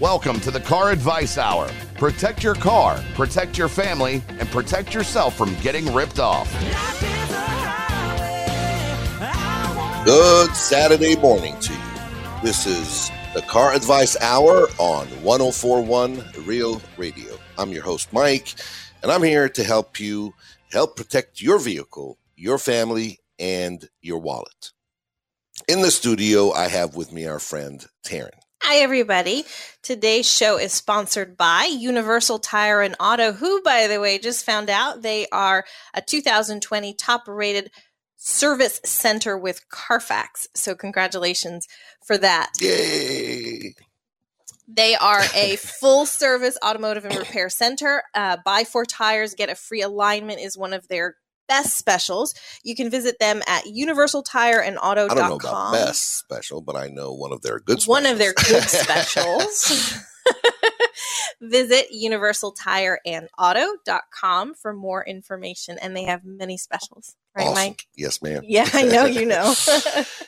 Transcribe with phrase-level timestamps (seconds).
[0.00, 1.68] Welcome to the Car Advice Hour.
[1.96, 6.48] Protect your car, protect your family, and protect yourself from getting ripped off.
[10.04, 11.80] Good Saturday morning to you.
[12.44, 17.36] This is the Car Advice Hour on 1041 Real Radio.
[17.58, 18.54] I'm your host, Mike,
[19.02, 20.32] and I'm here to help you
[20.70, 24.70] help protect your vehicle, your family, and your wallet.
[25.66, 28.37] In the studio, I have with me our friend Taryn.
[28.70, 29.46] Hi, everybody.
[29.82, 34.68] Today's show is sponsored by Universal Tire and Auto, who, by the way, just found
[34.68, 35.64] out they are
[35.94, 37.70] a 2020 top rated
[38.18, 40.48] service center with Carfax.
[40.54, 41.66] So, congratulations
[42.04, 42.50] for that.
[42.60, 43.74] Yay!
[44.68, 48.02] They are a full service automotive and repair center.
[48.14, 51.16] Uh, buy four tires, get a free alignment is one of their
[51.48, 52.34] best specials.
[52.62, 55.10] You can visit them at universaltireandauto.com.
[55.10, 58.18] I don't know about best special, but I know one of their good One of
[58.18, 59.94] their good specials.
[61.40, 65.78] Visit universaltireandauto.com for more information.
[65.80, 67.14] And they have many specials.
[67.34, 67.54] Right, Awesome.
[67.54, 67.86] Mike?
[67.96, 68.42] Yes, ma'am.
[68.44, 69.54] Yeah, I know you know.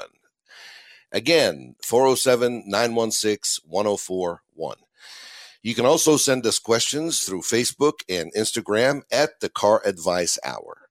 [1.12, 1.22] 1041.
[1.22, 4.78] Again, 407 916 1041.
[5.64, 10.90] You can also send us questions through Facebook and Instagram at the Car Advice Hour.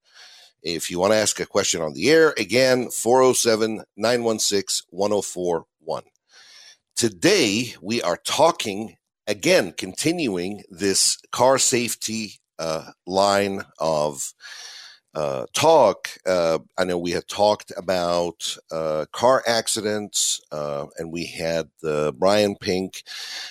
[0.63, 6.03] If you want to ask a question on the air, again, 407 916 1041.
[6.97, 14.33] Today, we are talking again, continuing this car safety uh, line of
[15.17, 16.11] uh, talk.
[16.27, 22.13] Uh, I know we had talked about uh, car accidents, uh, and we had uh,
[22.13, 23.03] Brian Pink,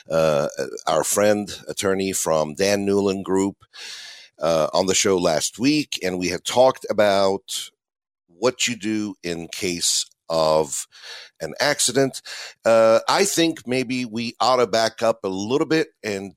[0.10, 0.48] uh,
[0.86, 3.66] our friend attorney from Dan Newlin Group,
[4.40, 7.72] on the show last week, and we had talked about
[8.28, 10.88] what you do in case of
[11.42, 12.22] an accident.
[12.64, 16.36] I think maybe we ought to back up a little bit and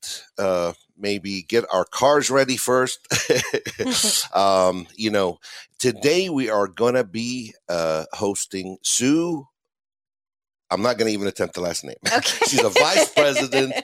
[0.99, 3.07] maybe get our cars ready first.
[4.35, 5.39] um, you know,
[5.79, 9.47] today we are going to be uh, hosting Sue.
[10.71, 11.97] I'm not going to even attempt the last name.
[12.07, 12.47] Okay.
[12.47, 13.75] She's a vice president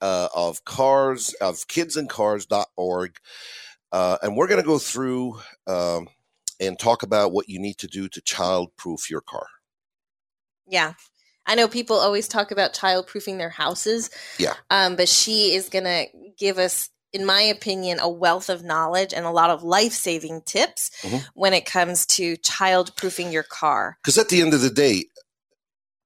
[0.00, 3.16] uh, of cars of kidsandcars.org
[3.90, 6.08] uh, and we're going to go through um,
[6.60, 9.46] and talk about what you need to do to child proof your car
[10.68, 10.94] yeah.
[11.46, 14.10] I know people always talk about child proofing their houses.
[14.38, 14.54] Yeah.
[14.70, 16.06] Um, but she is going to
[16.38, 20.42] give us, in my opinion, a wealth of knowledge and a lot of life saving
[20.42, 21.24] tips Mhm.
[21.34, 23.98] when it comes to child proofing your car.
[24.02, 25.04] because at the end of the day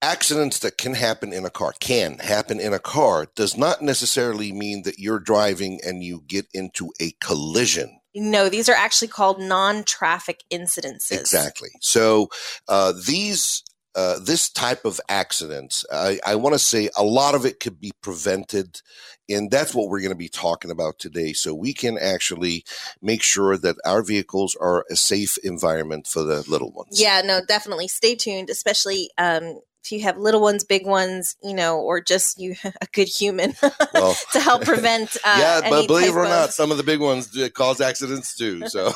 [0.00, 4.50] accidents that can happen in a car can happen in a car does not necessarily
[4.52, 9.40] mean that you're driving and you get into a collision No, these are actually called
[9.40, 11.12] non traffic incidences.
[11.12, 11.70] Exactly.
[11.80, 12.28] So
[12.68, 13.62] uh, these
[13.94, 17.80] uh, this type of accidents, I, I want to say a lot of it could
[17.80, 18.80] be prevented,
[19.28, 21.32] and that's what we're going to be talking about today.
[21.32, 22.64] So we can actually
[23.00, 27.00] make sure that our vehicles are a safe environment for the little ones.
[27.00, 27.88] Yeah, no, definitely.
[27.88, 32.38] Stay tuned, especially um, if you have little ones, big ones, you know, or just
[32.40, 33.54] you a good human
[33.94, 35.16] Well, to help prevent.
[35.24, 37.80] Uh, yeah, but believe it or of- not, some of the big ones do cause
[37.80, 38.68] accidents too.
[38.68, 38.92] So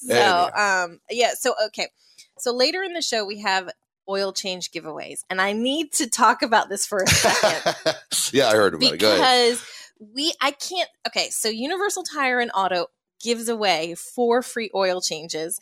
[0.00, 0.52] So, Anyway.
[0.52, 1.32] um, yeah.
[1.38, 1.88] So, okay.
[2.40, 3.70] So later in the show, we have
[4.08, 7.96] oil change giveaways, and I need to talk about this for a second
[8.32, 9.00] yeah, I heard about it.
[9.00, 9.64] Because
[10.00, 10.88] we, I can't.
[11.06, 12.86] Okay, so Universal Tire and Auto
[13.22, 15.58] gives away four free oil changes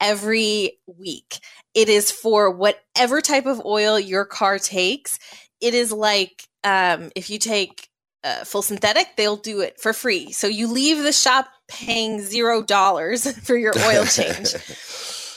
[0.00, 1.38] every week.
[1.74, 5.18] It is for whatever type of oil your car takes.
[5.60, 7.88] It is like um, if you take
[8.24, 10.32] uh, full synthetic, they'll do it for free.
[10.32, 14.54] So you leave the shop paying zero dollars for your oil change.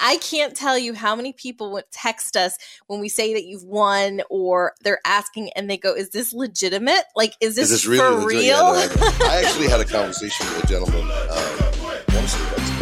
[0.02, 3.63] I can't tell you how many people would text us when we say that you've
[3.63, 7.03] won or they're asking and they go, Is this legitimate?
[7.16, 8.41] Like, is this, Is this really for real?
[8.41, 11.02] Yeah, no, I, I actually had a conversation with a gentleman.
[11.02, 12.73] Um, I wanna say that's-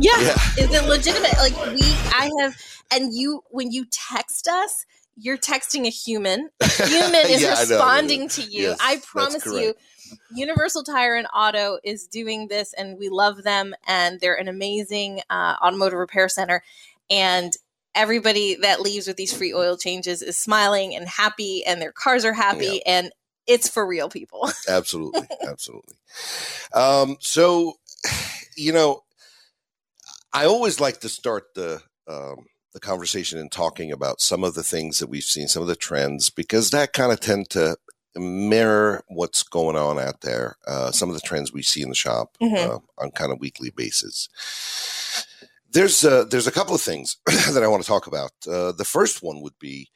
[0.00, 0.20] Yeah.
[0.20, 0.64] Yeah.
[0.64, 1.32] Is it legitimate?
[1.38, 1.82] Like we
[2.12, 2.56] I have
[2.92, 4.84] and you when you text us,
[5.16, 6.50] you're texting a human.
[6.60, 8.68] A human is Yeah, know, responding to you.
[8.68, 9.74] Yes, I promise you.
[10.34, 15.20] Universal Tire and Auto is doing this and we love them and they're an amazing
[15.30, 16.62] uh, automotive repair center
[17.10, 17.56] and
[17.94, 22.24] everybody that leaves with these free oil changes is smiling and happy and their cars
[22.24, 23.12] are happy and
[23.46, 24.48] it's for real people.
[24.68, 25.96] absolutely absolutely
[26.74, 27.74] um, so
[28.56, 29.02] you know
[30.32, 34.62] i always like to start the um, the conversation and talking about some of the
[34.64, 37.76] things that we've seen some of the trends because that kind of tend to
[38.16, 41.94] mirror what's going on out there, uh, some of the trends we see in the
[41.94, 42.56] shop Mhm.
[42.68, 44.28] uh, on kind of weekly basis.
[45.70, 48.30] There's uh, there's a couple of things that I want to talk about.
[48.46, 49.88] Uh, the first one would be,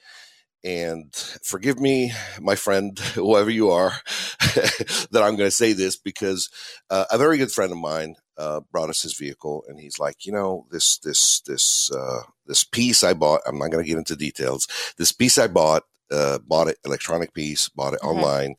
[0.65, 1.15] and
[1.45, 3.93] forgive me, my friend, whoever you are,
[4.41, 6.49] that I'm going to say this because
[6.91, 10.25] uh, a very good friend of mine uh, brought us his vehicle, and he's like,
[10.27, 13.43] you know, this this this uh, this piece I bought.
[13.47, 14.69] I'm not going to get into details.
[14.97, 18.09] This piece I bought, uh, bought it electronic piece, bought it Mhm.
[18.09, 18.57] online,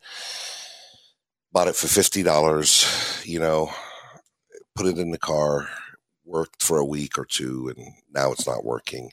[1.51, 2.85] bought it for fifty dollars.
[3.25, 3.71] You know,
[4.75, 5.69] put it in the car.
[6.25, 9.11] Worked for a week or two, and now it's not working.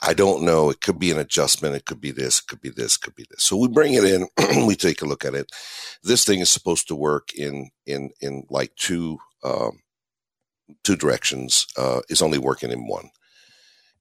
[0.00, 0.70] I don't know.
[0.70, 1.74] It could be an adjustment.
[1.74, 2.38] It could be this.
[2.38, 2.96] It could be this.
[2.96, 3.42] Could be this.
[3.42, 4.28] So we bring it in.
[4.66, 5.50] we take a look at it.
[6.04, 9.80] This thing is supposed to work in in in like two um,
[10.84, 11.66] two directions.
[11.76, 13.10] Uh, is only working in one.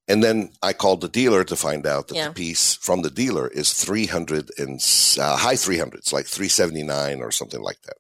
[0.08, 2.28] And then I called the dealer to find out that Yeah.
[2.30, 4.80] the piece from the dealer is three hundred and
[5.20, 7.98] uh, high three hundreds, like three seventy nine or something like that.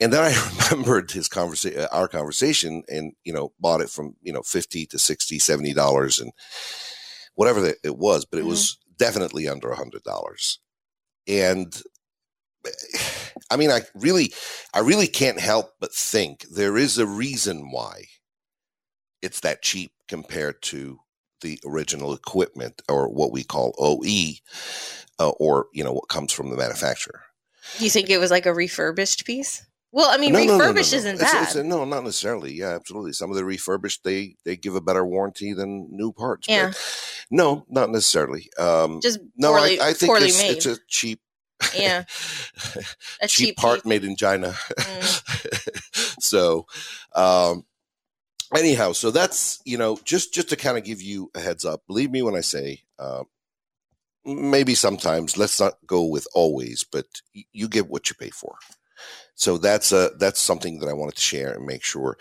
[0.00, 0.34] And then I
[0.70, 4.98] remembered his conversation, our conversation, and you know, bought it from you know fifty to
[4.98, 6.32] 60 70 dollars, and
[7.34, 8.48] whatever that it was, but it Mhm.
[8.48, 10.58] was definitely under a hundred dollars.
[11.28, 11.82] And
[13.50, 14.32] I mean, I really,
[14.74, 18.04] I really can't help but think there is a reason why
[19.22, 20.98] it's that cheap compared to
[21.42, 24.34] the original equipment or what we call OE,
[25.18, 27.22] uh, or you know what comes from the manufacturer.
[27.78, 29.66] You think it was like a refurbished piece?
[29.92, 30.98] Well, I mean, No, no, no, no, refurbished no.
[30.98, 31.48] isn't bad.
[31.50, 32.52] it's- no, not necessarily.
[32.52, 33.12] Yeah, absolutely.
[33.12, 36.48] Some of the refurbished they they give a better warranty than new parts.
[36.48, 36.72] Yeah.
[37.30, 38.50] no, not necessarily.
[38.58, 40.56] Um, Just no, poorly, I, I think poorly it's, made.
[40.56, 41.20] it's a cheap,
[41.74, 42.04] yeah,
[43.20, 44.54] a cheap, cheap, part made in China.
[44.78, 46.20] Mm.
[46.20, 46.66] so,
[47.14, 47.64] um,
[48.56, 51.82] anyhow, so that's you know just just to kind of give you a heads up.
[51.86, 52.82] Believe me when I say.
[52.98, 53.24] Uh,
[54.24, 58.56] Maybe sometimes let's not go with always, but y- you get what you pay for.
[59.34, 62.16] So that's a that's something that I wanted to share and make sure.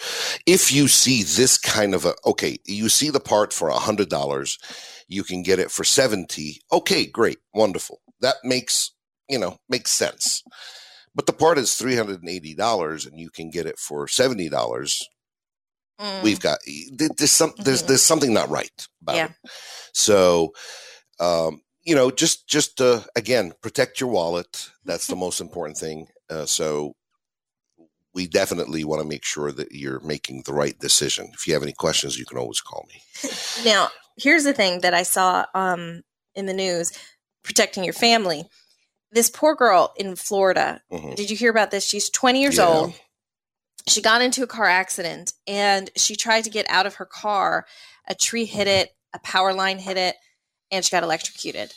[0.45, 4.09] If you see this kind of a okay, you see the part for a hundred
[4.09, 4.59] dollars,
[5.07, 6.61] you can get it for seventy.
[6.71, 8.01] Okay, great, wonderful.
[8.21, 8.91] That makes
[9.29, 10.43] you know makes sense.
[11.13, 14.07] But the part is three hundred and eighty dollars, and you can get it for
[14.07, 15.07] seventy dollars.
[15.99, 16.23] Mm.
[16.23, 16.59] We've got
[16.93, 17.87] there- there's some there's Mhm.
[17.87, 19.25] there's something not right about Yeah.
[19.43, 19.51] it.
[19.93, 20.53] So,
[21.19, 24.69] um, you know, just just uh, again, protect your wallet.
[24.83, 26.07] That's the most important thing.
[26.29, 26.95] Uh, so,
[28.13, 31.29] we definitely want to make sure that you're making the right decision.
[31.33, 33.01] If you have any questions, you can always call me.
[33.63, 36.01] Now, here's the thing that I saw um,
[36.33, 36.91] in the news
[37.43, 38.45] protecting your family.
[39.15, 41.15] This poor girl in Florida, Mhm.
[41.15, 41.85] did you hear about this?
[41.87, 42.67] She's 20 years Yeah.
[42.67, 42.93] old.
[43.87, 47.65] She got into a car accident and she tried to get out of her car.
[48.09, 50.17] A tree hit it, a power line hit it,
[50.69, 51.73] and she got electrocuted.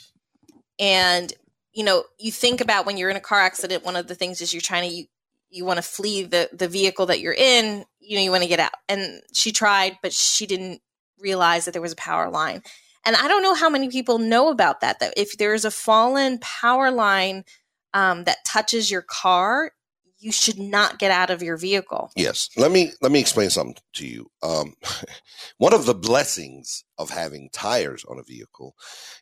[0.79, 1.31] And,
[1.71, 4.41] you know, you think about when you're in a car accident, one of the things
[4.41, 5.05] is you're trying to, you,
[5.49, 8.49] you want to flee the, the vehicle that you're in, you know, you want to
[8.49, 8.73] get out.
[8.89, 10.81] And she tried, but she didn't
[11.17, 12.63] realize that there was a power line.
[13.09, 14.99] And I don't know how many people know about that.
[14.99, 17.43] That if there is a fallen power line
[17.91, 19.71] um, that touches your car,
[20.19, 22.11] you should not get out of your vehicle.
[22.15, 22.49] Yes.
[22.55, 24.29] Let me let me explain something to you.
[24.43, 24.75] Um,
[25.57, 28.75] one of the blessings of having tires on a vehicle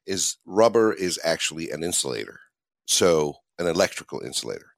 [0.05, 2.41] is rubber is actually an insulator.
[2.87, 4.73] So an electrical insulator.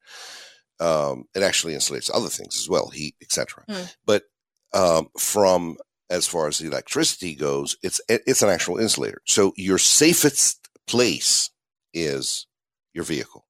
[0.79, 3.63] Um, it actually insulates other things as well, heat, etc.
[3.67, 3.85] Hmm.
[4.05, 4.25] But
[4.71, 5.77] um, from
[6.09, 9.21] as far as the electricity goes, it's it's an actual insulator.
[9.25, 11.49] So your safest place
[11.93, 12.47] is
[12.93, 13.45] your vehicle.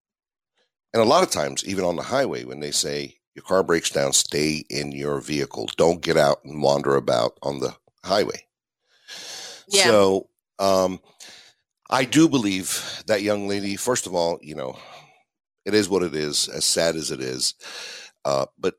[0.93, 3.89] And a lot of times, even on the highway, when they say your car breaks
[3.89, 5.69] down, stay in your vehicle.
[5.77, 8.45] Don't get out and wander about on the highway.
[9.67, 9.85] Yeah.
[9.85, 10.99] So, um,
[11.89, 14.77] I do believe that young lady, first of all, you know,
[15.65, 17.53] it is what it is, as sad as it is.
[18.25, 18.75] Uh, but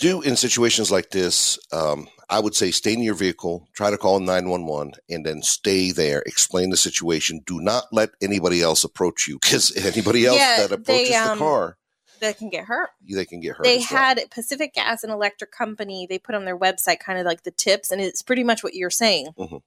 [0.00, 3.98] do in situations like this, um, I would say stay in your vehicle, try to
[3.98, 7.40] call 911, and then stay there, explain the situation.
[7.46, 11.38] Do not let anybody else approach you because anybody else Yeah, that approaches they, um,
[11.38, 11.76] the car,
[12.20, 12.90] That can get hurt.
[13.08, 13.64] they can get hurt.
[13.64, 13.86] They well.
[13.86, 16.06] had Pacific Gas and Electric Company.
[16.08, 18.74] They put on their website kind of like the tips, and it's pretty much what
[18.74, 19.28] you're saying.
[19.38, 19.60] Mhm.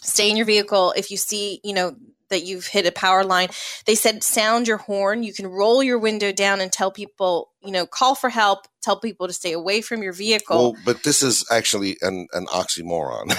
[0.00, 0.92] Stay in your vehicle.
[0.96, 1.96] If you see, you know,
[2.30, 3.48] that you've hit a power line,
[3.86, 5.22] they said sound your horn.
[5.22, 8.66] You can roll your window down and tell people, you know, call for help.
[8.82, 10.72] Tell people to stay away from your vehicle.
[10.72, 13.34] Well, but this is actually an, an oxymoron.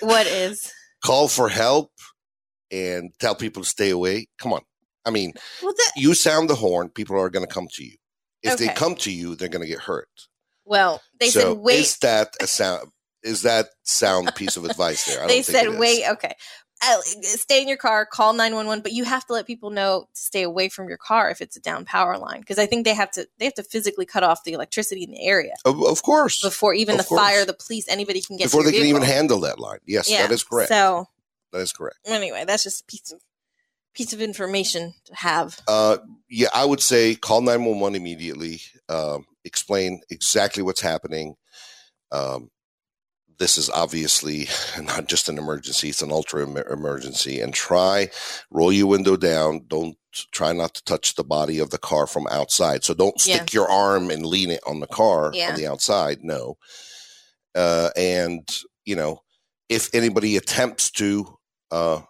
[0.00, 0.72] what is?
[1.04, 1.90] Call for help
[2.70, 4.26] and tell people to stay away.
[4.38, 4.62] Come on.
[5.04, 5.32] I mean,
[5.62, 7.96] Well, that, you sound the horn, people are going to come to you.
[8.42, 10.08] If they come to you, they're going to get hurt.
[10.64, 11.80] well, they so said wait.
[11.80, 12.88] is that a sound?
[13.22, 15.24] Is that sound piece of advice there?
[15.24, 16.08] I they said wait.
[16.08, 16.34] Okay,
[17.22, 20.42] stay in your car, call 911, but you have to let people know to stay
[20.42, 23.10] away from your car if it's a down power line because I think they have
[23.12, 26.40] to they have to physically cut off the electricity in the area Of, of course.
[26.40, 27.20] before even Of the course.
[27.20, 29.78] fire, the police, anybody can get Before they your can even handle that line.
[29.86, 30.22] Yes, Yeah.
[30.26, 30.68] that is correct.
[30.68, 31.06] So
[31.52, 31.98] that is correct.
[32.06, 33.20] anyway, that's just a piece of
[33.94, 35.60] piece of information to have.
[35.66, 35.96] Uh,
[36.30, 38.60] yeah, I would say call 911 immediately.
[38.88, 41.34] Um, explain exactly what's happening.
[42.12, 42.50] Um,
[43.38, 44.48] this is obviously
[44.82, 47.40] not just an emergency; it's an ultra em- emergency.
[47.40, 48.10] And try
[48.50, 49.64] roll your window down.
[49.68, 49.96] Don't
[50.32, 52.82] try not to touch the body of the car from outside.
[52.84, 55.50] So don't stick your arm and lean it on the car Yeah.
[55.50, 56.24] on the outside.
[56.24, 56.56] No.
[57.54, 58.48] Uh, and
[58.84, 59.22] you know,
[59.68, 61.38] if anybody attempts to
[61.70, 62.00] uh,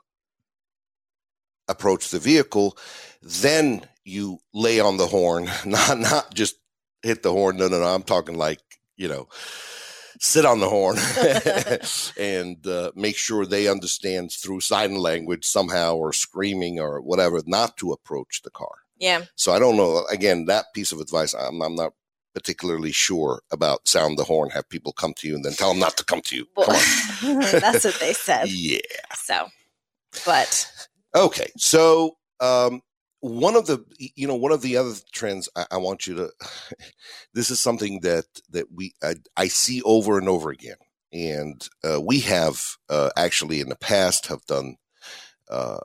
[1.69, 2.77] approach the vehicle,
[3.23, 6.57] then you lay on the horn, not not just
[7.03, 7.57] hit the horn.
[7.57, 7.87] No, no, no.
[7.87, 8.61] I'm talking like
[8.97, 9.29] you know,
[10.21, 10.97] sit on the horn
[12.19, 17.77] and uh, make sure they understand through sign language somehow, or screaming or whatever, not
[17.79, 18.75] to approach the car.
[18.99, 19.23] Yeah.
[19.37, 20.05] So I don't know.
[20.11, 21.93] Again, that piece of advice, I'm, I'm not
[22.35, 23.87] particularly sure about.
[23.87, 26.21] Sound the horn, have people come to you, and then tell them not to come
[26.23, 26.47] to you.
[26.57, 27.41] Well, Come on.
[27.53, 28.49] that's what they said.
[28.49, 28.79] Yeah.
[29.15, 29.49] So,
[30.25, 30.71] but
[31.15, 32.83] Okay, so um,
[33.21, 36.31] one of the you know one of the other trends I, I want you to
[37.35, 40.77] this is something that that we I, I see over and over again,
[41.13, 44.77] and uh, we have uh, actually in the past have done
[45.51, 45.79] uh,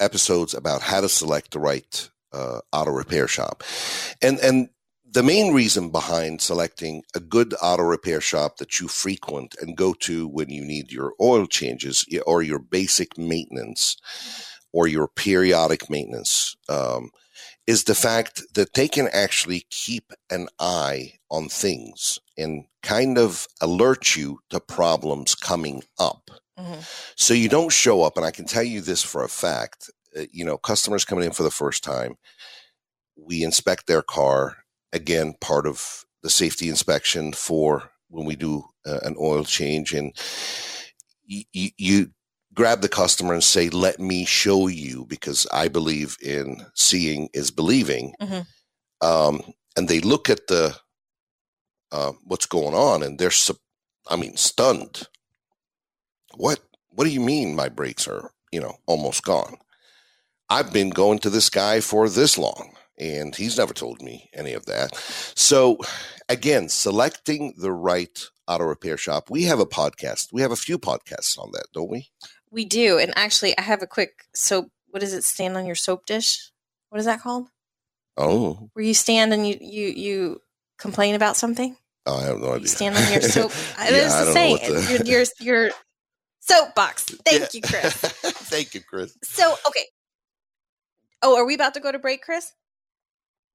[0.00, 3.64] episodes about how to select the right uh, auto repair shop,
[4.22, 4.68] and and
[5.14, 9.94] the main reason behind selecting a good auto repair shop that you frequent and go
[9.94, 13.96] to when you need your oil changes or your basic maintenance
[14.74, 17.10] or your periodic maintenance um,
[17.66, 23.46] is the fact that they can actually keep an eye on things and kind of
[23.62, 26.28] alert you to problems coming up.
[26.58, 26.84] mhm.
[27.16, 29.90] So you don't show up, and I can tell you this for a fact.
[30.18, 32.16] uh, You know, customers coming in for the first time,
[33.16, 34.58] we inspect their car.
[34.92, 40.12] Again, part of the safety inspection for when we do uh, an oil change, and
[41.26, 42.10] you, you, you
[42.54, 47.50] grab the customer and say, "Let me show you," because I believe in seeing is
[47.50, 48.14] believing.
[48.20, 48.46] Mhm.
[49.00, 50.76] Um, and they look at the
[51.92, 53.30] uh, what's going on, and they're,
[54.08, 55.06] I mean, stunned.
[56.34, 56.60] What?
[56.88, 59.56] What do you mean my brakes are, you know, almost gone?
[60.48, 64.52] I've been going to this guy for this long, and he's never told me any
[64.52, 64.94] of that.
[65.34, 65.78] So,
[66.28, 69.30] again, selecting the right auto repair shop.
[69.30, 70.28] We have a podcast.
[70.32, 72.10] We have a few podcasts on that, don't we?
[72.54, 72.98] We do.
[72.98, 74.70] And actually, I have a quick soap.
[74.90, 76.50] What does it stand on your soap dish?
[76.90, 77.48] What is that called?
[78.16, 80.40] Oh, Where you stand and you you you
[80.78, 81.76] complain about something?
[82.06, 82.60] Oh, I have no idea.
[82.60, 83.52] You stand on your soap.
[83.76, 84.58] I Yeah, was I the don't know saying
[84.98, 85.24] the- your, your
[85.66, 85.70] your
[86.40, 87.02] soapbox.
[87.24, 87.48] Thank Yeah.
[87.54, 87.92] you, Chris.
[87.94, 89.16] Thank you, Chris.
[89.24, 89.84] So okay.
[91.22, 92.52] Oh, are we about to go to break, Chris?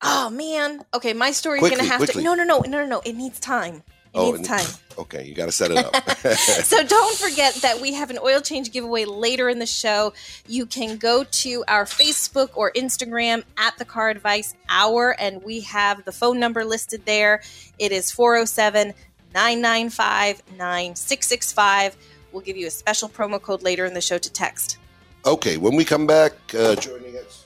[0.01, 0.83] Oh man.
[0.93, 2.23] Okay, my story's Quickly, gonna have quickly.
[2.23, 2.25] to.
[2.25, 3.01] No, no, no, no, no, no.
[3.05, 3.83] It needs time.
[4.15, 4.65] Oh, needs time.
[4.97, 5.95] Okay, you got to set it up.
[6.65, 10.13] so don't forget that we have an oil change giveaway later in the show.
[10.47, 15.61] You can go to our Facebook or Instagram at the Car Advice Hour, and we
[15.61, 17.41] have the phone number listed there.
[17.77, 18.93] It is 407
[19.33, 21.95] 995 9665.
[22.31, 24.77] We'll give you a special promo code later in the show to text.
[25.25, 27.45] okay, when we come back, uh, joining us.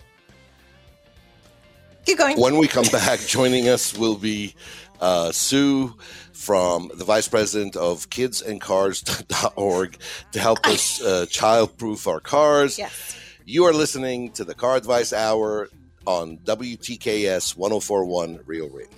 [2.06, 2.40] Keep going.
[2.40, 4.56] When we come back, joining us will be
[5.00, 5.96] uh, Sue
[6.32, 9.98] from the Vice President of kidsandcars.org
[10.32, 12.78] to help us uh, child-proof our cars.
[12.78, 13.18] Yes.
[13.46, 15.70] You are listening to the Car Advice Hour
[16.06, 18.90] on WTKS 1041 Real Radio.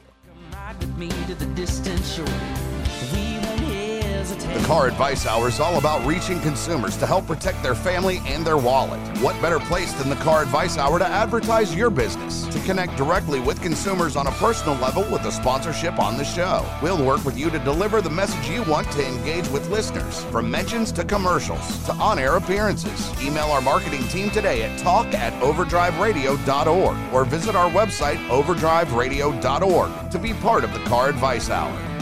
[4.53, 8.45] The Car Advice Hour is all about reaching consumers to help protect their family and
[8.45, 8.99] their wallet.
[9.17, 12.47] What better place than the Car Advice Hour to advertise your business?
[12.47, 16.65] To connect directly with consumers on a personal level with a sponsorship on the show.
[16.81, 20.49] We'll work with you to deliver the message you want to engage with listeners, from
[20.49, 23.11] mentions to commercials to on air appearances.
[23.21, 30.19] Email our marketing team today at talk at overdriveradio.org or visit our website overdriveradio.org to
[30.19, 31.94] be part of the Car Advice Hour.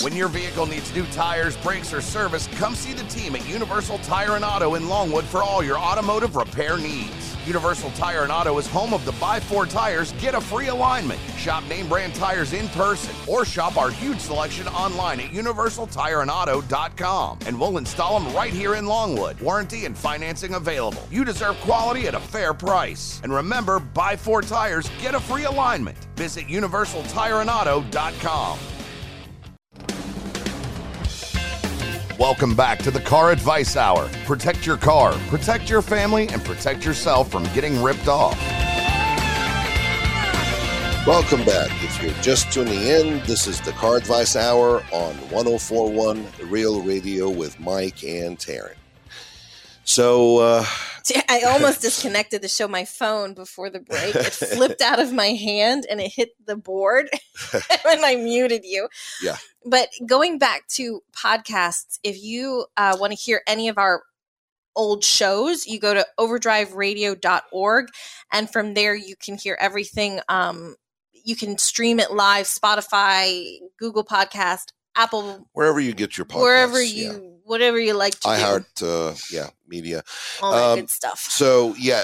[0.00, 3.98] When your vehicle needs new tires, brakes, or service, come see the team at Universal
[3.98, 7.36] Tire and Auto in Longwood for all your automotive repair needs.
[7.46, 11.20] Universal Tire and Auto is home of the Buy Four Tires, Get a Free Alignment.
[11.36, 17.60] Shop name brand tires in person or shop our huge selection online at universaltireandauto.com and
[17.60, 19.38] we'll install them right here in Longwood.
[19.42, 21.06] Warranty and financing available.
[21.10, 23.20] You deserve quality at a fair price.
[23.24, 25.98] And remember, Buy Four Tires, Get a Free Alignment.
[26.16, 28.58] Visit universaltireandauto.com.
[32.22, 34.08] Welcome back to the Car Advice Hour.
[34.26, 38.40] Protect your car, protect your family, and protect yourself from getting ripped off.
[41.04, 41.68] Welcome back.
[41.82, 47.28] If you're just tuning in, this is the Car Advice Hour on 1041 Real Radio
[47.28, 48.76] with Mike and Taryn.
[49.82, 50.64] So, uh,
[51.28, 54.14] I almost disconnected to show my phone before the break.
[54.14, 57.08] It flipped out of my hand and it hit the board
[57.84, 58.88] when I muted you.
[59.22, 59.36] Yeah.
[59.64, 64.02] But going back to podcasts, if you uh, want to hear any of our
[64.74, 67.86] old shows, you go to overdriveradio.org.
[68.32, 70.20] And from there, you can hear everything.
[70.28, 70.76] Um,
[71.24, 76.40] you can stream it live, Spotify, Google Podcast, Apple, wherever you get your podcasts.
[76.42, 77.18] wherever you, yeah.
[77.44, 78.42] whatever you like to I do.
[78.42, 80.02] heart, uh, yeah, media.
[80.42, 81.18] all that um, good stuff.
[81.20, 82.02] So yeah,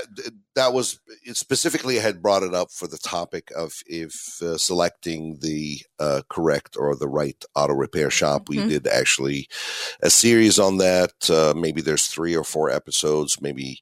[0.55, 0.99] that was
[1.33, 6.23] specifically I had brought it up for the topic of if uh, selecting the uh,
[6.31, 8.49] correct or the right auto repair shop.
[8.49, 8.69] We Mhm.
[8.69, 9.49] did actually
[10.03, 11.13] a series on that.
[11.31, 13.41] Uh, maybe there's three or four episodes.
[13.41, 13.81] Maybe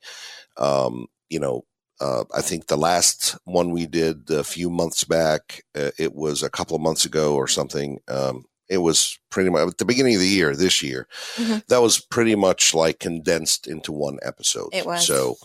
[0.57, 1.65] um, you know.
[1.99, 6.43] Uh, I think the last one we did a few months back, uh, it was
[6.43, 8.01] a couple of months ago or something.
[8.07, 11.07] Um, it was pretty much at the beginning of the year, this year.
[11.37, 11.67] Mhm.
[11.69, 14.71] That was pretty much like condensed into one episode.
[14.73, 15.07] It was.
[15.07, 15.37] So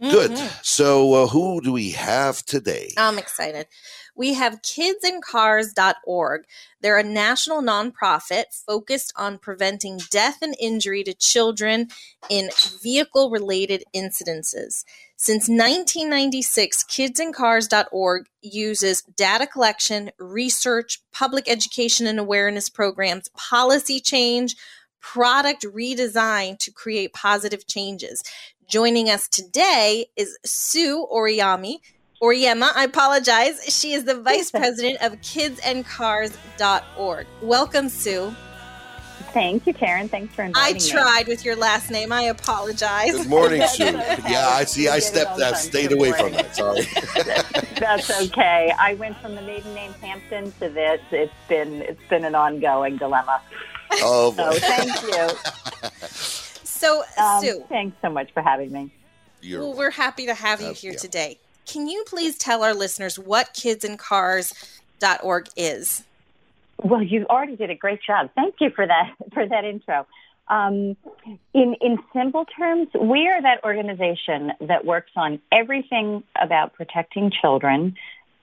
[0.00, 0.30] Good.
[0.30, 0.64] Mhm.
[0.64, 2.94] So, uh, who do we have today?
[2.96, 3.66] I'm excited.
[4.14, 6.44] We have kidsandcars.org.
[6.80, 11.88] They're a national nonprofit focused on preventing death and injury to children
[12.28, 12.50] in
[12.82, 14.84] vehicle related incidences.
[15.16, 24.56] Since 1996, kidsandcars.org uses data collection, research, public education and awareness programs, policy change,
[25.00, 28.22] product redesign to create positive changes.
[28.70, 31.76] Joining us today is Sue Oriyami.
[32.22, 33.64] Oriyama, I apologize.
[33.64, 37.26] She is the vice president of kidsandcars.org.
[37.42, 38.32] Welcome, Sue.
[39.32, 40.08] Thank you, Karen.
[40.08, 40.88] Thanks for inviting me.
[40.88, 42.12] I tried with your last name.
[42.12, 43.10] I apologize.
[43.12, 43.84] Good morning, Sue.
[44.28, 44.88] Yeah, I see.
[44.88, 45.30] I We get it stepped.
[45.32, 46.36] all the I stayed Good away from morning.
[46.36, 46.54] that.
[46.56, 46.86] Sorry.
[47.80, 48.72] That's okay.
[48.78, 51.00] I went from the maiden name Hampton to this.
[51.10, 53.40] It's been it's been an ongoing dilemma.
[53.94, 55.28] oh So thank you.
[56.80, 58.90] So, Um, Sue, thanks so much for having me.
[59.42, 60.98] You're well, we're happy to have you Uh, here yeah.
[60.98, 61.38] today.
[61.66, 66.04] Can you please tell our listeners what kidsandcars.org is?
[66.82, 68.30] Well, you already did a great job.
[68.34, 70.06] Thank you for that for that intro.
[70.48, 70.96] Um,
[71.52, 77.94] in in simple terms, we are that organization that works on everything about protecting children,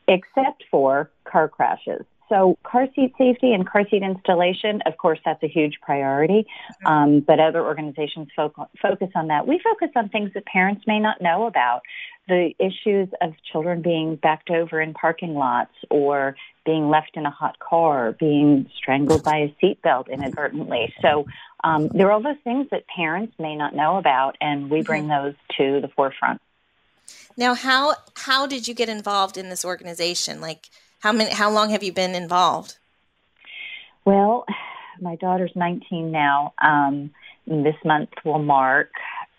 [0.08, 2.06] except for car crashes.
[2.30, 6.46] So, car seat safety and car seat installation, of course, that's a huge priority.
[6.86, 9.48] Um, but other organizations foc- focus on that.
[9.48, 11.82] We focus on things that parents may not know about
[12.28, 16.36] the issues of children being backed over in parking lots or
[16.66, 20.94] being left in a hot car, being strangled by a seatbelt inadvertently.
[21.02, 21.26] So
[21.64, 25.08] um, there are all those things that parents may not know about, and we bring
[25.08, 26.42] those to the forefront.
[27.38, 30.42] Now, how how did you get involved in this organization?
[30.42, 31.32] Like, how many?
[31.32, 32.78] How long have you been involved?
[34.06, 34.46] Well,
[35.02, 36.54] my daughter's 19 now.
[36.62, 37.12] Um,
[37.46, 38.92] this month will mark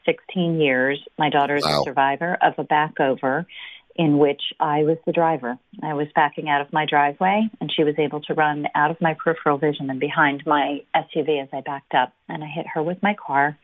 [0.04, 1.02] 16 years.
[1.18, 1.80] My daughter is Wow.
[1.80, 3.46] a survivor of a backover
[3.96, 5.58] in which I was the driver.
[5.82, 9.00] I was backing out of my driveway, and she was able to run out of
[9.00, 12.82] my peripheral vision and behind my SUV as I backed up, and I hit her
[12.82, 13.58] with my car.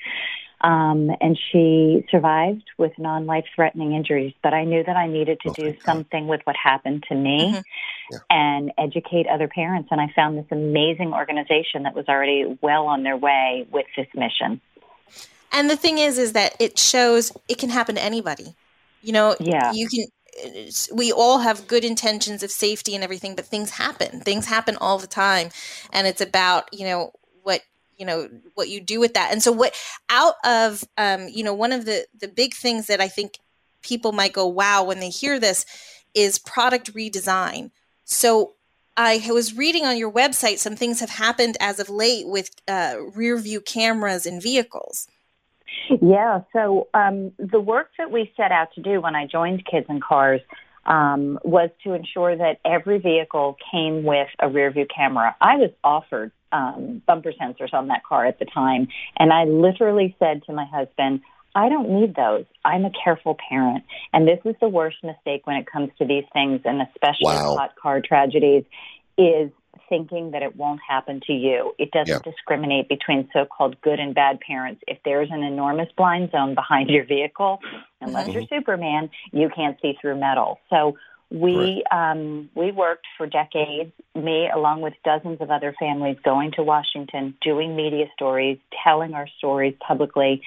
[0.65, 5.39] Um, and she survived with non life threatening injuries, but I knew that I needed
[5.41, 5.93] to Oh, do thank God.
[5.93, 7.63] something with what happened to me Mhm.
[8.11, 8.19] Yeah.
[8.31, 9.89] and educate other parents.
[9.93, 14.07] And I found this amazing organization that was already well on their way with this
[14.15, 14.63] mission.
[15.53, 18.55] And the thing is, is that it shows it can happen to anybody.
[19.03, 19.71] You know, Yeah.
[19.73, 20.07] you can.
[20.93, 24.21] We all have good intentions of safety and everything, but things happen.
[24.21, 25.51] Things happen all the time,
[25.93, 27.13] and it's about you know
[27.97, 29.33] you know what you do with that.
[29.33, 29.75] And so, what
[30.11, 33.39] out of um, you know one of the the big things that I think
[33.83, 35.65] people might go wow when they hear this
[36.15, 37.71] is product redesign.
[38.05, 38.55] So
[38.97, 42.97] I was reading on your website some things have happened as of late with uh,
[43.15, 45.09] rear view cameras in vehicles.
[46.01, 46.43] Yeah.
[46.53, 50.03] So um, the work that we set out to do when I joined Kids and
[50.03, 50.41] Cars
[50.87, 55.35] um, was to ensure that every vehicle came with a rear view camera.
[55.41, 58.83] I was offered um, bumper sensors on that car at the time,
[59.19, 61.21] and I literally said to my husband,
[61.57, 62.47] I don't need those.
[62.65, 63.85] I'm a careful parent.
[64.13, 67.57] And this is the worst mistake when it comes to these things, and especially Wow.
[67.57, 68.65] hot car tragedies,
[69.17, 69.51] is
[69.89, 71.59] thinking that it won't happen to you.
[71.79, 72.31] It doesn't Yeah.
[72.31, 74.83] discriminate between so-called good and bad parents.
[74.89, 77.61] If there's an enormous blind zone behind your vehicle,
[78.01, 80.59] unless you're Superman, you can't see through metal.
[80.71, 80.97] So
[81.31, 86.63] We um, we worked for decades, me along with dozens of other families, going to
[86.63, 90.43] Washington, doing media stories, telling our stories publicly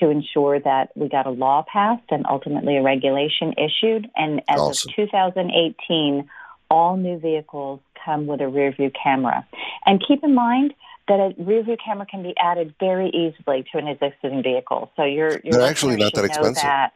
[0.00, 4.08] to ensure that we got a law passed and ultimately a regulation issued.
[4.16, 4.90] And as Awesome.
[4.90, 6.28] of 2018,
[6.70, 9.46] all new vehicles come with a rear view camera.
[9.84, 10.72] And keep in mind
[11.08, 14.90] that a rear view camera can be added very easily to an existing vehicle.
[14.96, 16.62] So you're, you're They're actually not that expensive.
[16.62, 16.92] That.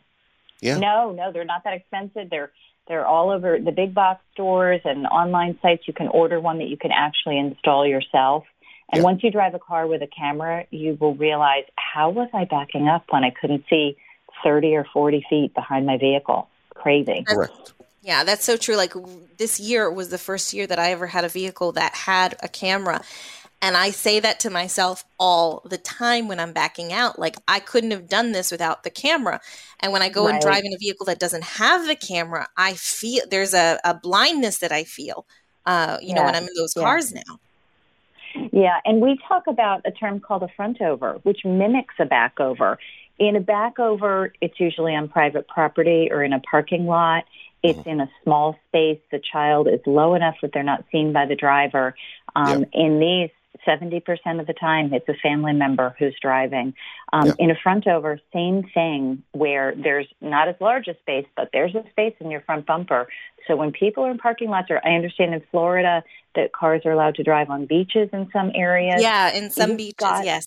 [0.61, 0.79] Yeah.
[0.79, 2.31] No, no, they're not that expensive.
[2.31, 2.51] They're
[2.89, 5.87] they're all over the big box stores and online sites.
[5.87, 8.45] You can order one that you can actually install yourself.
[8.93, 9.05] And Yeah.
[9.05, 12.89] once you drive a car with a camera, you will realize how was I backing
[12.89, 13.97] up when I couldn't see
[14.45, 16.49] 30 or 40 feet behind my vehicle?
[16.75, 17.25] Crazy.
[17.27, 17.73] Correct.
[18.03, 18.77] Yeah, that's so true.
[18.77, 18.95] Like
[19.37, 22.49] this year was the first year that I ever had a vehicle that had a
[22.49, 23.03] camera.
[23.63, 27.19] And I say that to myself all the time when I'm backing out.
[27.19, 29.41] Like, I couldn't have done this without the camera.
[29.81, 32.75] And when I go and drive in a vehicle that doesn't have the camera, I
[32.75, 35.27] feel there's a, a blindness that I feel,
[35.65, 36.83] uh, you know, when I'm in those Yeah.
[36.85, 37.41] cars now.
[38.53, 42.39] Yeah, and we talk about a term called a front over, which mimics a back
[42.39, 42.79] over.
[43.19, 47.25] In a back over, it's usually on private property or in a parking lot.
[47.63, 49.01] It's in a small space.
[49.11, 51.95] The child is low enough that they're not seen by the driver.
[52.37, 53.31] Um, In these,
[53.67, 56.75] 70% of the time, it's a family member who's driving.
[57.13, 57.33] Um, Yeah.
[57.39, 61.75] In a front over, same thing, where there's not as large a space, but there's
[61.75, 63.09] a space in your front bumper.
[63.47, 66.03] So when people are in parking lots, or I understand in Florida
[66.35, 69.01] that cars are allowed to drive on beaches in some areas.
[69.03, 70.47] Yeah, in some You've beaches, got- yes.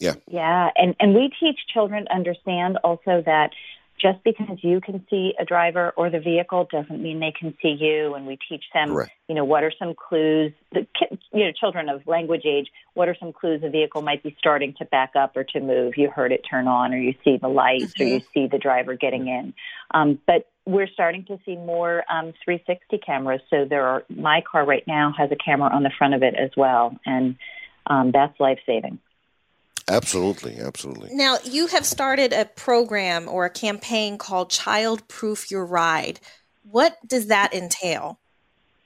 [0.00, 0.14] Yeah.
[0.26, 3.50] Yeah, and and we teach children to understand also that
[4.02, 7.76] just because you can see a driver or the vehicle doesn't mean they can see
[7.78, 8.14] you.
[8.14, 9.12] And we teach them, Correct.
[9.28, 10.52] you know, what are some clues?
[10.72, 14.22] The ki- you know, children of language age, what are some clues a vehicle might
[14.24, 15.92] be starting to back up or to move?
[15.96, 18.96] You heard it turn on, or you see the lights, or you see the driver
[18.96, 19.54] getting in.
[19.94, 23.40] Um, but we're starting to see more um, 360 cameras.
[23.50, 24.04] So there are.
[24.08, 27.36] My car right now has a camera on the front of it as well, and
[27.86, 28.98] um, that's life saving.
[29.92, 30.58] Absolutely.
[30.58, 31.10] Absolutely.
[31.12, 36.18] Now, you have started a program or a campaign called Child Proof Your Ride.
[36.70, 38.18] What does that entail?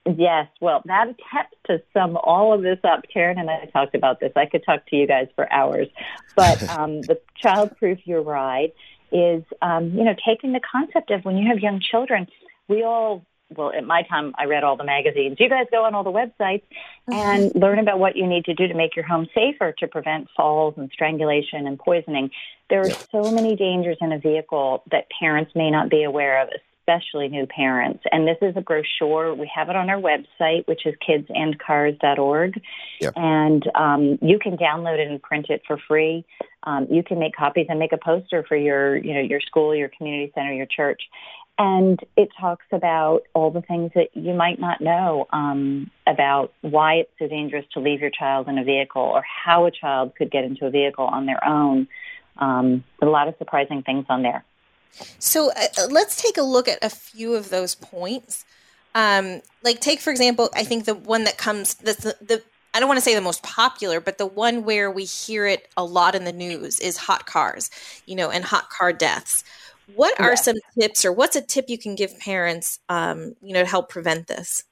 [0.04, 3.04] Yes, well, that attempts to sum all of this up.
[3.12, 4.32] Karen and I talked about this.
[4.36, 5.88] I could talk to you guys for hours,
[6.36, 8.72] but um, the Child Proof Your Ride
[9.10, 12.28] is, um, you know, taking the concept of when you have young children,
[12.68, 15.36] we all, well, at my time, I read all the magazines.
[15.38, 16.64] You guys go on all the websites
[17.06, 20.28] and learn about what you need to do to make your home safer to prevent
[20.36, 22.30] falls and strangulation and poisoning.
[22.68, 26.48] There are so many dangers in a vehicle that parents may not be aware of,
[26.80, 28.02] especially new parents.
[28.10, 29.34] And this is a brochure.
[29.34, 32.60] We have it on our website, which is kidsandcars.org.
[33.00, 33.10] Yeah.
[33.14, 36.24] And um, you can download it and print it for free.
[36.64, 39.74] Um, you can make copies and make a poster for your, you know, your school,
[39.74, 41.02] your community center, your church.
[41.58, 46.96] And it talks about all the things that you might not know um, about why
[46.96, 50.30] it's so dangerous to leave your child in a vehicle or how a child could
[50.30, 51.88] get into a vehicle on their own.
[52.36, 54.44] Um, a lot of surprising things on there.
[55.18, 58.44] So uh, uh, let's take a look at a few of those points.
[58.94, 62.42] Um, like, take for example, I think the one that comes that's the, the
[62.76, 65.66] I don't want to say the most popular, but the one where we hear it
[65.78, 67.70] a lot in the news is hot cars,
[68.04, 69.44] you know, and hot car deaths.
[69.94, 70.34] What are Yeah.
[70.34, 73.88] some tips, or what's a tip you can give parents, um, you know, to help
[73.88, 74.64] prevent this?